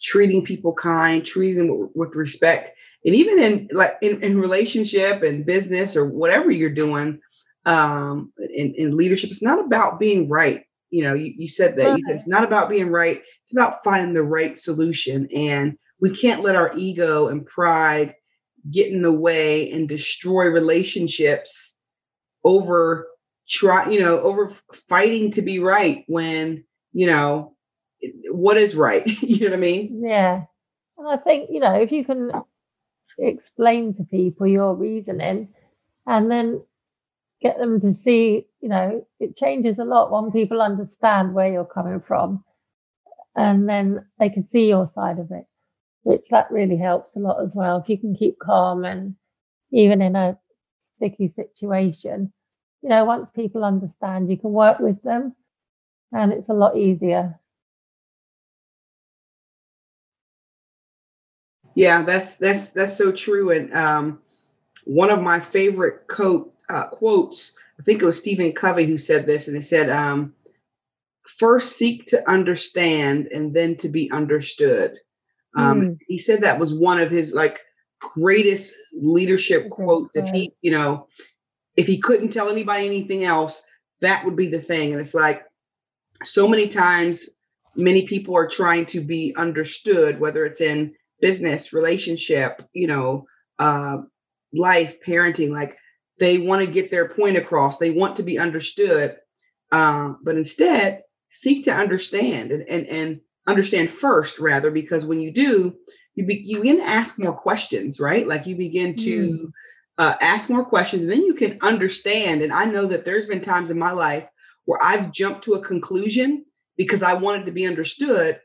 treating 0.00 0.44
people 0.44 0.72
kind, 0.72 1.24
treating 1.24 1.66
them 1.66 1.78
with, 1.78 1.90
with 1.94 2.14
respect, 2.14 2.70
and 3.04 3.14
even 3.14 3.38
in 3.40 3.68
like 3.72 3.94
in, 4.00 4.22
in 4.22 4.38
relationship 4.38 5.22
and 5.22 5.46
business 5.46 5.96
or 5.96 6.04
whatever 6.04 6.50
you're 6.50 6.70
doing, 6.70 7.20
um, 7.66 8.32
in, 8.38 8.74
in 8.76 8.96
leadership, 8.96 9.30
it's 9.30 9.42
not 9.42 9.64
about 9.64 9.98
being 9.98 10.28
right. 10.28 10.64
You 10.90 11.02
know, 11.02 11.14
you, 11.14 11.34
you 11.36 11.48
said 11.48 11.76
that 11.76 11.98
you 11.98 12.04
said 12.06 12.14
it's 12.14 12.28
not 12.28 12.44
about 12.44 12.68
being 12.68 12.88
right. 12.88 13.20
It's 13.42 13.52
about 13.52 13.82
finding 13.82 14.14
the 14.14 14.22
right 14.22 14.56
solution, 14.56 15.28
and 15.34 15.76
we 16.00 16.14
can't 16.14 16.42
let 16.42 16.54
our 16.54 16.72
ego 16.76 17.28
and 17.28 17.44
pride 17.44 18.14
get 18.70 18.92
in 18.92 19.02
the 19.02 19.12
way 19.12 19.72
and 19.72 19.88
destroy 19.88 20.46
relationships 20.46 21.74
over 22.44 23.08
try 23.48 23.88
you 23.90 24.00
know 24.00 24.20
over 24.20 24.54
fighting 24.88 25.30
to 25.32 25.42
be 25.42 25.58
right 25.58 26.04
when 26.06 26.64
you 26.92 27.06
know 27.06 27.54
what 28.30 28.56
is 28.56 28.74
right 28.74 29.06
you 29.22 29.40
know 29.40 29.50
what 29.50 29.58
i 29.58 29.60
mean? 29.60 30.02
Yeah. 30.04 30.44
And 30.98 31.08
i 31.08 31.16
think 31.16 31.50
you 31.50 31.60
know 31.60 31.74
if 31.74 31.92
you 31.92 32.04
can 32.04 32.30
explain 33.18 33.92
to 33.94 34.04
people 34.04 34.46
your 34.46 34.74
reasoning 34.74 35.48
and 36.06 36.30
then 36.30 36.62
get 37.40 37.58
them 37.58 37.80
to 37.80 37.92
see 37.92 38.46
you 38.60 38.68
know 38.68 39.06
it 39.20 39.36
changes 39.36 39.78
a 39.78 39.84
lot 39.84 40.10
when 40.10 40.32
people 40.32 40.62
understand 40.62 41.34
where 41.34 41.52
you're 41.52 41.64
coming 41.64 42.00
from 42.00 42.42
and 43.36 43.68
then 43.68 44.04
they 44.18 44.30
can 44.30 44.48
see 44.50 44.68
your 44.68 44.86
side 44.94 45.18
of 45.18 45.30
it 45.30 45.44
which 46.04 46.28
that 46.30 46.50
really 46.50 46.76
helps 46.76 47.16
a 47.16 47.18
lot 47.18 47.42
as 47.42 47.54
well. 47.54 47.78
If 47.78 47.88
you 47.88 47.98
can 47.98 48.14
keep 48.14 48.38
calm 48.38 48.84
and 48.84 49.16
even 49.72 50.00
in 50.00 50.14
a 50.14 50.38
sticky 50.78 51.28
situation 51.28 52.32
you 52.84 52.90
know, 52.90 53.06
once 53.06 53.30
people 53.30 53.64
understand, 53.64 54.30
you 54.30 54.36
can 54.36 54.52
work 54.52 54.78
with 54.78 55.02
them 55.02 55.34
and 56.12 56.34
it's 56.34 56.50
a 56.50 56.54
lot 56.54 56.76
easier. 56.76 57.40
Yeah, 61.74 62.02
that's 62.02 62.34
that's 62.34 62.70
that's 62.70 62.96
so 62.96 63.10
true. 63.10 63.50
And 63.52 63.74
um, 63.74 64.20
one 64.84 65.08
of 65.08 65.22
my 65.22 65.40
favorite 65.40 66.06
quote 66.08 66.54
uh, 66.68 66.88
quotes, 66.88 67.54
I 67.80 67.82
think 67.84 68.02
it 68.02 68.04
was 68.04 68.18
Stephen 68.18 68.52
Covey 68.52 68.84
who 68.84 68.98
said 68.98 69.26
this, 69.26 69.48
and 69.48 69.56
he 69.56 69.62
said, 69.62 69.88
um, 69.88 70.34
"First 71.38 71.76
seek 71.76 72.04
to 72.08 72.30
understand, 72.30 73.28
and 73.28 73.54
then 73.54 73.76
to 73.78 73.88
be 73.88 74.10
understood." 74.12 74.98
Um, 75.56 75.80
mm. 75.80 75.98
He 76.06 76.18
said 76.18 76.42
that 76.42 76.60
was 76.60 76.74
one 76.74 77.00
of 77.00 77.10
his 77.10 77.32
like 77.32 77.60
greatest 77.98 78.74
leadership 78.92 79.70
quotes. 79.70 80.10
If 80.14 80.28
he, 80.28 80.52
you 80.60 80.70
know, 80.70 81.08
if 81.76 81.86
he 81.86 81.98
couldn't 81.98 82.30
tell 82.32 82.48
anybody 82.48 82.86
anything 82.86 83.24
else, 83.24 83.62
that 84.00 84.24
would 84.24 84.36
be 84.36 84.48
the 84.48 84.60
thing. 84.60 84.92
And 84.92 85.00
it's 85.00 85.14
like 85.14 85.44
so 86.24 86.46
many 86.46 86.68
times, 86.68 87.28
many 87.74 88.06
people 88.06 88.36
are 88.36 88.48
trying 88.48 88.86
to 88.86 89.00
be 89.00 89.34
understood, 89.36 90.20
whether 90.20 90.44
it's 90.44 90.60
in 90.60 90.94
business, 91.20 91.72
relationship, 91.72 92.62
you 92.72 92.86
know, 92.86 93.26
uh, 93.58 93.98
life, 94.52 94.96
parenting. 95.04 95.50
Like 95.50 95.76
they 96.18 96.38
want 96.38 96.64
to 96.64 96.70
get 96.70 96.90
their 96.90 97.08
point 97.08 97.36
across, 97.36 97.78
they 97.78 97.90
want 97.90 98.16
to 98.16 98.22
be 98.22 98.38
understood. 98.38 99.16
Um, 99.72 100.18
but 100.22 100.36
instead, 100.36 101.02
seek 101.30 101.64
to 101.64 101.72
understand 101.74 102.52
and, 102.52 102.68
and, 102.68 102.86
and 102.86 103.20
understand 103.48 103.90
first, 103.90 104.38
rather, 104.38 104.70
because 104.70 105.04
when 105.04 105.20
you 105.20 105.32
do, 105.32 105.74
you, 106.14 106.24
be, 106.24 106.40
you 106.44 106.58
begin 106.58 106.76
to 106.76 106.88
ask 106.88 107.18
more 107.18 107.32
questions, 107.32 107.98
right? 107.98 108.26
Like 108.26 108.46
you 108.46 108.54
begin 108.54 108.94
to. 108.96 109.30
Mm 109.30 109.52
uh, 109.98 110.14
ask 110.20 110.50
more 110.50 110.64
questions, 110.64 111.02
and 111.02 111.10
then 111.10 111.22
you 111.22 111.34
can 111.34 111.58
understand. 111.62 112.42
And 112.42 112.52
I 112.52 112.64
know 112.64 112.86
that 112.86 113.04
there's 113.04 113.26
been 113.26 113.40
times 113.40 113.70
in 113.70 113.78
my 113.78 113.92
life 113.92 114.26
where 114.64 114.82
I've 114.82 115.12
jumped 115.12 115.44
to 115.44 115.54
a 115.54 115.64
conclusion 115.64 116.44
because 116.76 117.02
I 117.02 117.14
wanted 117.14 117.46
to 117.46 117.52
be 117.52 117.66
understood. 117.66 118.40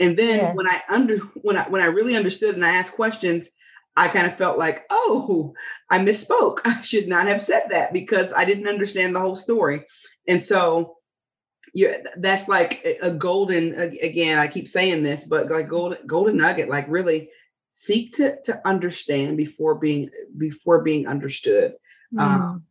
And 0.00 0.16
then 0.16 0.38
yeah. 0.38 0.52
when 0.54 0.66
I 0.66 0.82
under 0.88 1.18
when 1.42 1.56
I 1.56 1.68
when 1.68 1.82
I 1.82 1.86
really 1.86 2.16
understood 2.16 2.54
and 2.54 2.64
I 2.64 2.76
asked 2.76 2.92
questions, 2.92 3.48
I 3.96 4.08
kind 4.08 4.26
of 4.26 4.36
felt 4.36 4.58
like, 4.58 4.84
oh, 4.90 5.54
I 5.90 5.98
misspoke. 5.98 6.58
I 6.64 6.80
should 6.80 7.08
not 7.08 7.26
have 7.26 7.42
said 7.42 7.64
that 7.70 7.92
because 7.92 8.32
I 8.32 8.44
didn't 8.44 8.68
understand 8.68 9.14
the 9.14 9.20
whole 9.20 9.36
story. 9.36 9.84
And 10.28 10.42
so 10.42 10.96
yeah, 11.74 11.98
that's 12.18 12.48
like 12.48 12.98
a 13.02 13.10
golden 13.10 13.78
again, 13.78 14.38
I 14.38 14.46
keep 14.46 14.68
saying 14.68 15.02
this, 15.02 15.24
but 15.24 15.50
like 15.50 15.68
golden 15.68 16.06
golden 16.06 16.36
nugget, 16.36 16.68
like 16.68 16.86
really 16.88 17.30
seek 17.72 18.12
to 18.14 18.40
to 18.42 18.60
understand 18.66 19.36
before 19.36 19.74
being 19.74 20.10
before 20.38 20.82
being 20.82 21.08
understood. 21.08 21.74
Mm. 22.14 22.20
Um, 22.20 22.64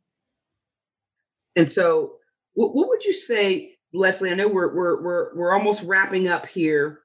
and 1.56 1.70
so 1.70 2.14
what, 2.54 2.74
what 2.74 2.88
would 2.88 3.04
you 3.04 3.14
say, 3.14 3.78
Lesley? 3.94 4.32
I 4.32 4.36
know 4.36 4.48
we're 4.48 4.74
we're 4.74 5.02
we're 5.02 5.36
we're 5.36 5.54
almost 5.54 5.84
wrapping 5.84 6.28
up 6.28 6.46
here. 6.46 7.00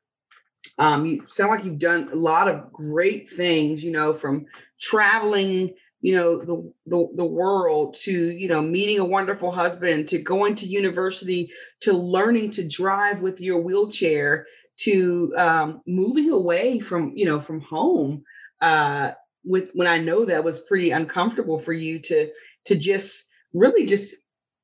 Um, 0.79 1.07
you 1.07 1.25
sound 1.27 1.51
like 1.51 1.65
you've 1.65 1.79
done 1.79 2.11
a 2.13 2.17
lot 2.17 2.49
of 2.49 2.71
great 2.73 3.31
things, 3.31 3.83
you 3.83 3.93
know, 3.93 4.13
from 4.13 4.47
traveling, 4.79 5.75
you 6.03 6.15
know, 6.15 6.39
the, 6.39 6.73
the 6.87 7.09
the 7.15 7.25
world 7.25 7.97
to, 8.03 8.13
you 8.13 8.49
know, 8.49 8.61
meeting 8.61 8.99
a 8.99 9.05
wonderful 9.05 9.51
husband, 9.51 10.09
to 10.09 10.19
going 10.19 10.55
to 10.57 10.67
university, 10.67 11.51
to 11.81 11.95
learning 11.95 12.51
to 12.53 12.69
drive 12.69 13.21
with 13.21 13.41
your 13.41 13.61
wheelchair, 13.61 14.47
to 14.79 15.33
um, 15.37 15.83
moving 15.87 16.31
away 16.31 16.81
from, 16.81 17.13
you 17.17 17.25
know, 17.25 17.41
from 17.41 17.61
home. 17.61 18.23
Uh, 18.61 19.13
with 19.45 19.71
when 19.75 19.87
I 19.87 19.99
know 19.99 20.25
that 20.25 20.45
was 20.45 20.61
pretty 20.61 20.91
uncomfortable 20.91 21.59
for 21.59 21.73
you 21.73 22.01
to 22.01 22.31
to 22.65 22.75
just 22.75 23.27
really 23.53 23.87
just 23.87 24.17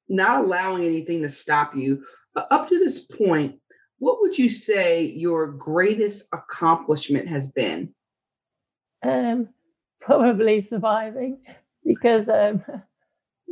not 0.08 0.44
allowing 0.44 0.84
anything 0.84 1.22
to 1.22 1.30
stop 1.30 1.76
you. 1.76 2.04
Uh, 2.34 2.44
up 2.50 2.68
to 2.68 2.78
this 2.78 2.98
point, 2.98 3.60
what 3.98 4.20
would 4.20 4.36
you 4.36 4.50
say 4.50 5.04
your 5.04 5.46
greatest 5.52 6.28
accomplishment 6.32 7.28
has 7.28 7.52
been? 7.52 7.94
Um, 9.02 9.48
probably 10.00 10.66
surviving, 10.68 11.38
because 11.84 12.28
um, 12.28 12.64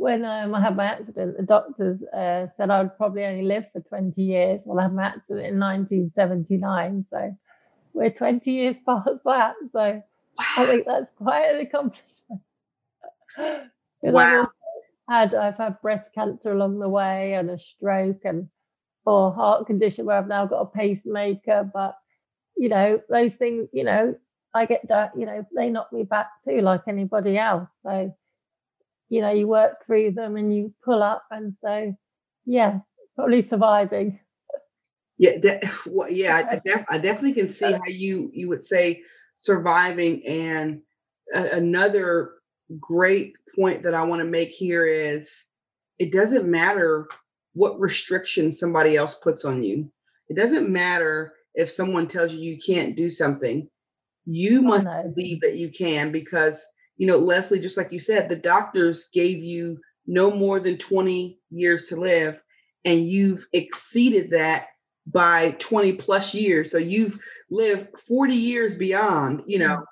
when 0.01 0.25
um, 0.25 0.55
I 0.55 0.61
had 0.61 0.75
my 0.75 0.85
accident, 0.85 1.37
the 1.37 1.43
doctors 1.43 2.01
uh, 2.13 2.47
said 2.57 2.69
I 2.69 2.81
would 2.81 2.97
probably 2.97 3.23
only 3.23 3.43
live 3.43 3.65
for 3.71 3.81
20 3.81 4.21
years. 4.21 4.63
Well, 4.65 4.79
I 4.79 4.83
had 4.83 4.93
my 4.93 5.03
accident 5.03 5.47
in 5.47 5.59
1979, 5.59 7.05
so 7.09 7.37
we're 7.93 8.09
20 8.09 8.51
years 8.51 8.75
past 8.85 9.09
that. 9.25 9.55
So 9.71 9.79
wow. 9.79 10.03
I 10.57 10.65
think 10.65 10.85
that's 10.85 11.11
quite 11.17 11.55
an 11.55 11.61
accomplishment. 11.61 12.41
wow 14.01 14.47
had 15.11 15.35
I've 15.35 15.57
had 15.57 15.81
breast 15.81 16.13
cancer 16.13 16.53
along 16.53 16.79
the 16.79 16.87
way 16.87 17.33
and 17.33 17.49
a 17.49 17.59
stroke 17.59 18.21
and 18.23 18.47
or 19.05 19.33
heart 19.33 19.67
condition 19.67 20.05
where 20.05 20.17
I've 20.17 20.27
now 20.27 20.45
got 20.45 20.61
a 20.61 20.65
pacemaker. 20.65 21.69
But 21.71 21.95
you 22.57 22.69
know, 22.69 23.01
those 23.09 23.35
things, 23.35 23.67
you 23.73 23.83
know, 23.83 24.15
I 24.53 24.65
get 24.65 24.87
that, 24.87 25.11
you 25.17 25.25
know, 25.25 25.45
they 25.55 25.69
knock 25.69 25.91
me 25.91 26.03
back 26.03 26.27
too, 26.43 26.61
like 26.61 26.81
anybody 26.87 27.37
else. 27.37 27.67
So, 27.83 28.15
you 29.11 29.19
know, 29.19 29.31
you 29.31 29.45
work 29.45 29.85
through 29.85 30.13
them 30.13 30.37
and 30.37 30.55
you 30.55 30.73
pull 30.85 31.03
up, 31.03 31.23
and 31.31 31.53
so, 31.61 31.93
yeah, 32.45 32.79
probably 33.15 33.41
surviving. 33.41 34.21
Yeah, 35.17 35.37
that, 35.43 35.63
well, 35.85 36.09
yeah, 36.09 36.47
I, 36.49 36.61
def, 36.65 36.85
I, 36.89 36.97
definitely 36.97 37.33
can 37.33 37.49
see 37.49 37.73
how 37.73 37.85
you 37.87 38.31
you 38.33 38.47
would 38.47 38.63
say 38.63 39.03
surviving, 39.35 40.25
and 40.25 40.81
a, 41.33 41.57
another 41.57 42.35
great 42.79 43.33
point 43.53 43.83
that 43.83 43.93
I 43.93 44.03
want 44.03 44.21
to 44.21 44.25
make 44.25 44.49
here 44.49 44.85
is 44.85 45.29
it 45.99 46.13
doesn't 46.13 46.49
matter 46.49 47.09
what 47.53 47.81
restrictions 47.81 48.59
somebody 48.59 48.95
else 48.95 49.15
puts 49.15 49.43
on 49.43 49.61
you. 49.61 49.91
It 50.29 50.37
doesn't 50.37 50.69
matter 50.69 51.33
if 51.53 51.69
someone 51.69 52.07
tells 52.07 52.31
you 52.31 52.39
you 52.39 52.57
can't 52.65 52.95
do 52.95 53.09
something. 53.09 53.67
You 54.25 54.59
oh, 54.59 54.61
must 54.61 54.87
believe 54.87 55.41
that 55.41 55.57
you 55.57 55.69
can 55.69 56.13
because, 56.13 56.65
you 57.01 57.07
know, 57.07 57.17
Lesley, 57.17 57.59
just 57.59 57.77
like 57.77 57.91
you 57.91 57.97
said, 57.97 58.29
the 58.29 58.35
doctors 58.35 59.09
gave 59.11 59.39
you 59.39 59.79
no 60.05 60.29
more 60.29 60.59
than 60.59 60.77
20 60.77 61.39
years 61.49 61.87
to 61.87 61.95
live, 61.95 62.39
and 62.85 63.09
you've 63.09 63.47
exceeded 63.53 64.29
that 64.29 64.67
by 65.07 65.55
20 65.57 65.93
plus 65.93 66.35
years. 66.35 66.69
So 66.69 66.77
you've 66.77 67.17
lived 67.49 67.87
40 68.07 68.35
years 68.35 68.75
beyond, 68.75 69.41
you 69.47 69.57
know, 69.57 69.77
mm-hmm. 69.77 69.83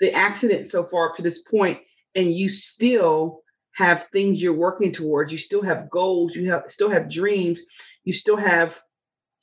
the 0.00 0.12
accident 0.12 0.68
so 0.68 0.84
far 0.84 1.08
up 1.08 1.16
to 1.16 1.22
this 1.22 1.38
point 1.38 1.78
and 2.14 2.30
you 2.30 2.50
still 2.50 3.40
have 3.74 4.08
things 4.08 4.42
you're 4.42 4.52
working 4.52 4.92
towards. 4.92 5.32
You 5.32 5.38
still 5.38 5.62
have 5.62 5.88
goals. 5.88 6.36
You 6.36 6.50
have 6.50 6.64
still 6.68 6.90
have 6.90 7.10
dreams. 7.10 7.60
You 8.04 8.12
still 8.12 8.36
have 8.36 8.78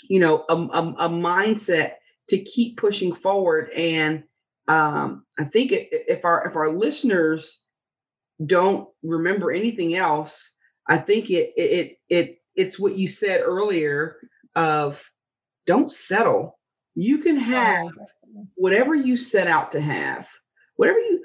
you 0.08 0.20
know 0.20 0.46
a, 0.48 0.54
a, 0.54 0.96
a 1.00 1.10
mindset 1.10 1.94
to 2.28 2.38
keep 2.38 2.78
pushing 2.78 3.16
forward 3.16 3.72
and 3.72 4.26
um, 4.70 5.26
i 5.38 5.44
think 5.44 5.72
if 5.74 6.24
our 6.24 6.48
if 6.48 6.56
our 6.56 6.72
listeners 6.72 7.62
don't 8.46 8.88
remember 9.04 9.52
anything 9.52 9.96
else 9.96 10.54
i 10.88 10.98
think 10.98 11.30
it 11.30 11.54
it 11.58 11.98
it 12.08 12.42
it's 12.56 12.80
what 12.80 12.96
you 12.96 13.08
said 13.08 13.42
earlier 13.42 14.16
of 14.56 15.04
don't 15.66 15.92
settle 15.92 16.58
you 16.96 17.18
can 17.18 17.36
have 17.36 17.90
whatever 18.56 18.96
you 18.96 19.18
set 19.18 19.48
out 19.48 19.74
to 19.74 19.82
have 19.82 20.26
whatever 20.78 21.00
you 21.00 21.22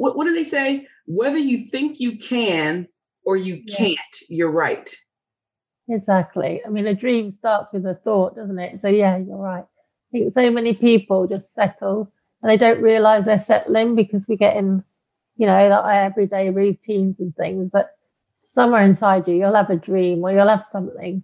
what, 0.00 0.16
what 0.16 0.26
do 0.26 0.34
they 0.34 0.44
say? 0.44 0.86
Whether 1.06 1.38
you 1.38 1.70
think 1.70 2.00
you 2.00 2.18
can 2.18 2.88
or 3.24 3.36
you 3.36 3.62
yeah. 3.64 3.76
can't, 3.76 4.16
you're 4.28 4.50
right. 4.50 4.88
Exactly. 5.88 6.62
I 6.64 6.68
mean, 6.70 6.86
a 6.86 6.94
dream 6.94 7.32
starts 7.32 7.72
with 7.72 7.84
a 7.86 7.94
thought, 7.94 8.36
doesn't 8.36 8.58
it? 8.58 8.80
So, 8.80 8.88
yeah, 8.88 9.18
you're 9.18 9.36
right. 9.36 9.64
I 9.64 10.10
think 10.12 10.32
so 10.32 10.50
many 10.50 10.72
people 10.74 11.26
just 11.26 11.52
settle 11.52 12.12
and 12.42 12.50
they 12.50 12.56
don't 12.56 12.82
realize 12.82 13.24
they're 13.24 13.38
settling 13.38 13.94
because 13.94 14.26
we 14.26 14.36
get 14.36 14.56
in, 14.56 14.82
you 15.36 15.46
know, 15.46 15.52
our 15.52 15.92
everyday 15.92 16.50
routines 16.50 17.16
and 17.20 17.34
things. 17.36 17.70
But 17.72 17.96
somewhere 18.54 18.82
inside 18.82 19.28
you, 19.28 19.34
you'll 19.34 19.54
have 19.54 19.70
a 19.70 19.76
dream 19.76 20.22
or 20.22 20.32
you'll 20.32 20.48
have 20.48 20.64
something, 20.64 21.22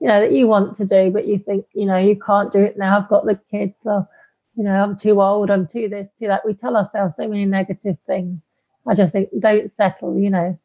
you 0.00 0.08
know, 0.08 0.20
that 0.20 0.32
you 0.32 0.46
want 0.46 0.76
to 0.76 0.84
do, 0.84 1.10
but 1.10 1.26
you 1.26 1.38
think, 1.38 1.66
you 1.74 1.86
know, 1.86 1.98
you 1.98 2.18
can't 2.18 2.52
do 2.52 2.60
it 2.60 2.78
now. 2.78 2.98
I've 2.98 3.08
got 3.08 3.26
the 3.26 3.38
kids 3.50 3.74
or 3.84 4.08
you 4.56 4.64
know, 4.64 4.72
I'm 4.72 4.96
too 4.96 5.20
old, 5.20 5.50
I'm 5.50 5.66
too 5.66 5.88
this, 5.88 6.10
too 6.18 6.28
that. 6.28 6.44
We 6.44 6.54
tell 6.54 6.76
ourselves 6.76 7.16
so 7.16 7.28
many 7.28 7.44
negative 7.44 7.98
things. 8.06 8.40
I 8.88 8.94
just 8.94 9.12
think 9.12 9.28
don't 9.38 9.70
settle, 9.76 10.18
you 10.18 10.30
know, 10.30 10.58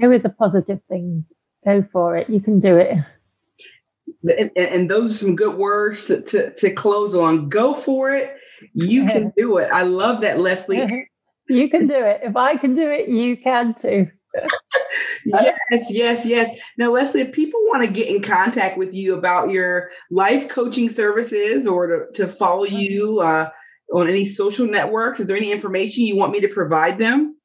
go 0.00 0.10
with 0.10 0.22
the 0.22 0.28
positive 0.28 0.80
things, 0.88 1.24
go 1.64 1.82
for 1.90 2.16
it. 2.16 2.28
You 2.28 2.40
can 2.40 2.60
do 2.60 2.76
it. 2.76 2.98
And, 4.38 4.50
and 4.56 4.90
those 4.90 5.14
are 5.14 5.18
some 5.18 5.36
good 5.36 5.56
words 5.56 6.04
to, 6.06 6.20
to, 6.20 6.50
to 6.50 6.70
close 6.72 7.14
on. 7.14 7.48
Go 7.48 7.74
for 7.74 8.10
it. 8.10 8.36
You 8.72 9.06
can 9.06 9.32
do 9.36 9.58
it. 9.58 9.70
I 9.72 9.82
love 9.82 10.22
that, 10.22 10.38
Lesley. 10.38 11.08
you 11.48 11.68
can 11.68 11.86
do 11.86 11.94
it. 11.94 12.20
If 12.22 12.36
I 12.36 12.56
can 12.56 12.74
do 12.74 12.88
it, 12.90 13.08
you 13.08 13.36
can 13.36 13.74
too. 13.74 14.08
yes, 15.24 15.90
yes, 15.90 16.24
yes. 16.24 16.60
Now, 16.76 16.92
Lesley, 16.92 17.22
if 17.22 17.32
people 17.32 17.60
want 17.64 17.82
to 17.84 17.92
get 17.92 18.08
in 18.08 18.22
contact 18.22 18.76
with 18.76 18.94
you 18.94 19.14
about 19.14 19.50
your 19.50 19.90
life 20.10 20.48
coaching 20.48 20.90
services 20.90 21.66
or 21.66 21.86
to, 21.86 22.12
to 22.14 22.28
follow 22.28 22.66
mm-hmm. 22.66 22.76
you 22.76 23.20
uh, 23.20 23.50
on 23.92 24.08
any 24.08 24.26
social 24.26 24.66
networks, 24.66 25.20
is 25.20 25.26
there 25.26 25.36
any 25.36 25.52
information 25.52 26.04
you 26.04 26.16
want 26.16 26.32
me 26.32 26.40
to 26.40 26.48
provide 26.48 26.98
them? 26.98 27.36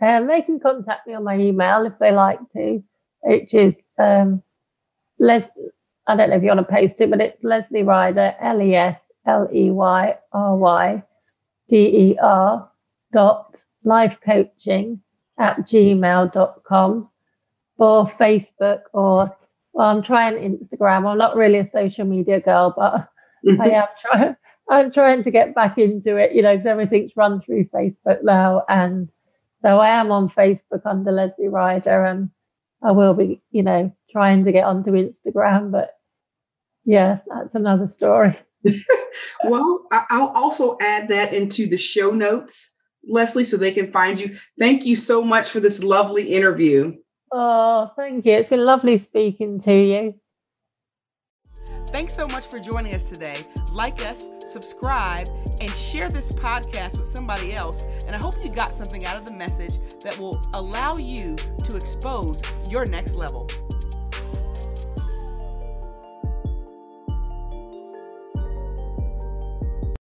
Um, 0.00 0.28
they 0.28 0.42
can 0.42 0.60
contact 0.60 1.06
me 1.06 1.14
on 1.14 1.24
my 1.24 1.36
email 1.36 1.84
if 1.84 1.94
they 1.98 2.12
like 2.12 2.38
to, 2.54 2.82
which 3.22 3.52
is 3.52 3.74
um, 3.98 4.42
Les. 5.18 5.46
I 6.06 6.16
don't 6.16 6.30
know 6.30 6.36
if 6.36 6.42
you 6.42 6.48
want 6.48 6.60
to 6.60 6.74
post 6.74 7.00
it, 7.00 7.10
but 7.10 7.20
it's 7.20 7.42
Lesley 7.42 7.82
Ryder, 7.82 8.34
L 8.40 8.62
E 8.62 8.74
S 8.74 8.98
L 9.28 9.48
E 9.52 9.70
Y 9.70 10.16
R 10.32 10.56
Y 10.56 11.02
D 11.68 11.76
E 11.76 12.18
R 12.20 12.70
dot 13.12 13.62
life 13.84 14.18
coaching 14.24 15.00
at 15.38 15.58
gmail.com 15.68 17.08
or 17.78 18.06
Facebook 18.06 18.80
or 18.92 19.36
well, 19.72 19.88
I'm 19.88 20.02
trying 20.02 20.34
Instagram. 20.34 21.08
I'm 21.08 21.18
not 21.18 21.36
really 21.36 21.58
a 21.58 21.64
social 21.64 22.04
media 22.04 22.40
girl, 22.40 22.74
but 22.76 23.08
I 23.60 23.70
am 23.70 23.86
trying. 24.00 24.36
I'm 24.70 24.92
trying 24.92 25.24
to 25.24 25.30
get 25.30 25.54
back 25.54 25.78
into 25.78 26.16
it, 26.16 26.32
you 26.32 26.42
know, 26.42 26.52
because 26.52 26.66
everything's 26.66 27.16
run 27.16 27.40
through 27.40 27.70
Facebook 27.74 28.22
now. 28.22 28.64
And 28.68 29.08
so 29.62 29.78
I 29.78 29.88
am 29.90 30.10
on 30.10 30.28
Facebook 30.28 30.82
under 30.84 31.10
Lesley 31.10 31.48
Ryder, 31.48 32.04
and 32.04 32.28
I 32.82 32.92
will 32.92 33.14
be, 33.14 33.40
you 33.50 33.62
know, 33.62 33.94
trying 34.10 34.44
to 34.44 34.52
get 34.52 34.64
onto 34.64 34.92
Instagram. 34.92 35.70
But 35.70 35.96
yes, 36.84 37.20
that's 37.28 37.54
another 37.54 37.86
story. 37.86 38.38
Well, 39.44 39.86
I'll 39.90 40.28
also 40.28 40.76
add 40.80 41.08
that 41.08 41.32
into 41.32 41.68
the 41.68 41.78
show 41.78 42.10
notes 42.10 42.70
Lesley, 43.06 43.44
so 43.44 43.56
they 43.56 43.72
can 43.72 43.90
find 43.92 44.18
you. 44.18 44.36
Thank 44.58 44.84
you 44.84 44.96
so 44.96 45.22
much 45.22 45.50
for 45.50 45.60
this 45.60 45.80
lovely 45.82 46.34
interview. 46.34 46.96
Oh, 47.32 47.90
thank 47.96 48.24
you. 48.26 48.32
It's 48.32 48.48
been 48.48 48.64
lovely 48.64 48.98
speaking 48.98 49.60
to 49.60 49.72
you. 49.72 50.14
Thanks 51.88 52.12
so 52.12 52.26
much 52.26 52.46
for 52.48 52.58
joining 52.58 52.94
us 52.94 53.10
today. 53.10 53.36
Like 53.72 54.02
us, 54.02 54.28
subscribe, 54.46 55.26
and 55.60 55.70
share 55.70 56.10
this 56.10 56.32
podcast 56.32 56.98
with 56.98 57.06
somebody 57.06 57.54
else. 57.54 57.82
And 58.06 58.14
I 58.14 58.18
hope 58.18 58.34
you 58.44 58.50
got 58.50 58.72
something 58.74 59.04
out 59.06 59.16
of 59.16 59.24
the 59.24 59.32
message 59.32 59.78
that 60.02 60.18
will 60.18 60.38
allow 60.54 60.96
you 60.96 61.36
to 61.36 61.76
expose 61.76 62.42
your 62.68 62.84
next 62.86 63.14
level. 63.14 63.48